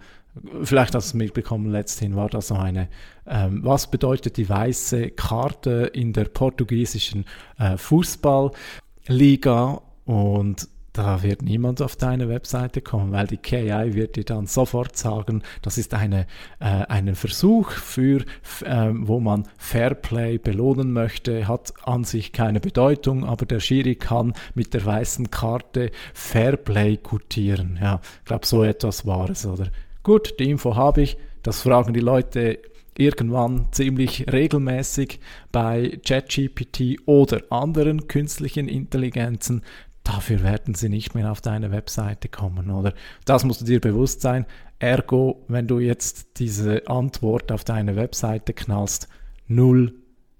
vielleicht 0.62 0.95
hast 0.95 1.07
du 1.07 1.11
es 1.11 1.14
mitbekommen, 1.14 1.71
letzthin 1.71 2.14
war 2.14 2.29
das 2.29 2.49
so 2.49 2.57
eine, 2.57 2.88
ähm, 3.27 3.61
was 3.64 3.91
bedeutet 3.91 4.37
die 4.37 4.49
weiße 4.49 5.11
Karte 5.11 5.91
in 5.95 6.12
der 6.12 6.25
portugiesischen 6.25 7.25
äh, 7.59 7.77
Fußballliga? 7.77 9.83
Und 10.05 10.69
da 10.98 11.22
wird 11.22 11.42
niemand 11.42 11.80
auf 11.80 11.94
deine 11.94 12.28
Webseite 12.28 12.80
kommen, 12.80 13.12
weil 13.12 13.28
die 13.28 13.37
KI 13.37 13.94
wird 13.94 14.16
dir 14.16 14.24
dann 14.24 14.46
sofort 14.46 14.96
sagen, 14.96 15.44
das 15.62 15.78
ist 15.78 15.94
eine, 15.94 16.26
äh, 16.58 16.87
ein 16.88 17.14
Versuch 17.14 17.70
für, 17.70 18.24
äh, 18.64 18.90
wo 18.92 19.20
man 19.20 19.46
Fairplay 19.58 20.38
belohnen 20.38 20.92
möchte, 20.92 21.46
hat 21.46 21.72
an 21.84 22.02
sich 22.02 22.32
keine 22.32 22.58
Bedeutung, 22.58 23.24
aber 23.24 23.46
der 23.46 23.61
Schiri 23.61 23.94
kann 23.94 24.32
mit 24.54 24.74
der 24.74 24.84
weißen 24.84 25.30
Karte 25.30 25.92
Fairplay 26.14 26.96
gutieren. 26.96 27.78
Ja, 27.80 28.00
ich 28.18 28.24
glaube, 28.24 28.46
so 28.46 28.64
etwas 28.64 29.06
war 29.06 29.30
es, 29.30 29.46
oder? 29.46 29.68
Gut, 30.02 30.40
die 30.40 30.50
Info 30.50 30.74
habe 30.74 31.02
ich, 31.02 31.16
das 31.44 31.62
fragen 31.62 31.94
die 31.94 32.00
Leute 32.00 32.58
irgendwann 32.98 33.68
ziemlich 33.70 34.26
regelmäßig 34.30 35.20
bei 35.52 36.00
ChatGPT 36.04 36.98
oder 37.06 37.40
anderen 37.50 38.08
künstlichen 38.08 38.68
Intelligenzen 38.68 39.62
dafür 40.09 40.42
werden 40.42 40.75
sie 40.75 40.88
nicht 40.88 41.14
mehr 41.14 41.31
auf 41.31 41.40
deine 41.40 41.71
Webseite 41.71 42.29
kommen, 42.29 42.71
oder? 42.71 42.94
Das 43.27 43.44
musst 43.44 43.61
du 43.61 43.64
dir 43.66 43.81
bewusst 43.81 44.23
sein. 44.23 44.47
Ergo, 44.79 45.44
wenn 45.49 45.66
du 45.66 45.81
jetzt 45.81 46.38
diese 46.38 46.88
Antwort 46.88 47.53
auf 47.53 47.64
deine 47.64 47.94
Webseite 47.97 48.55
knallst, 48.55 49.09
null 49.47 49.94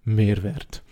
Mehrwert. 0.05 0.83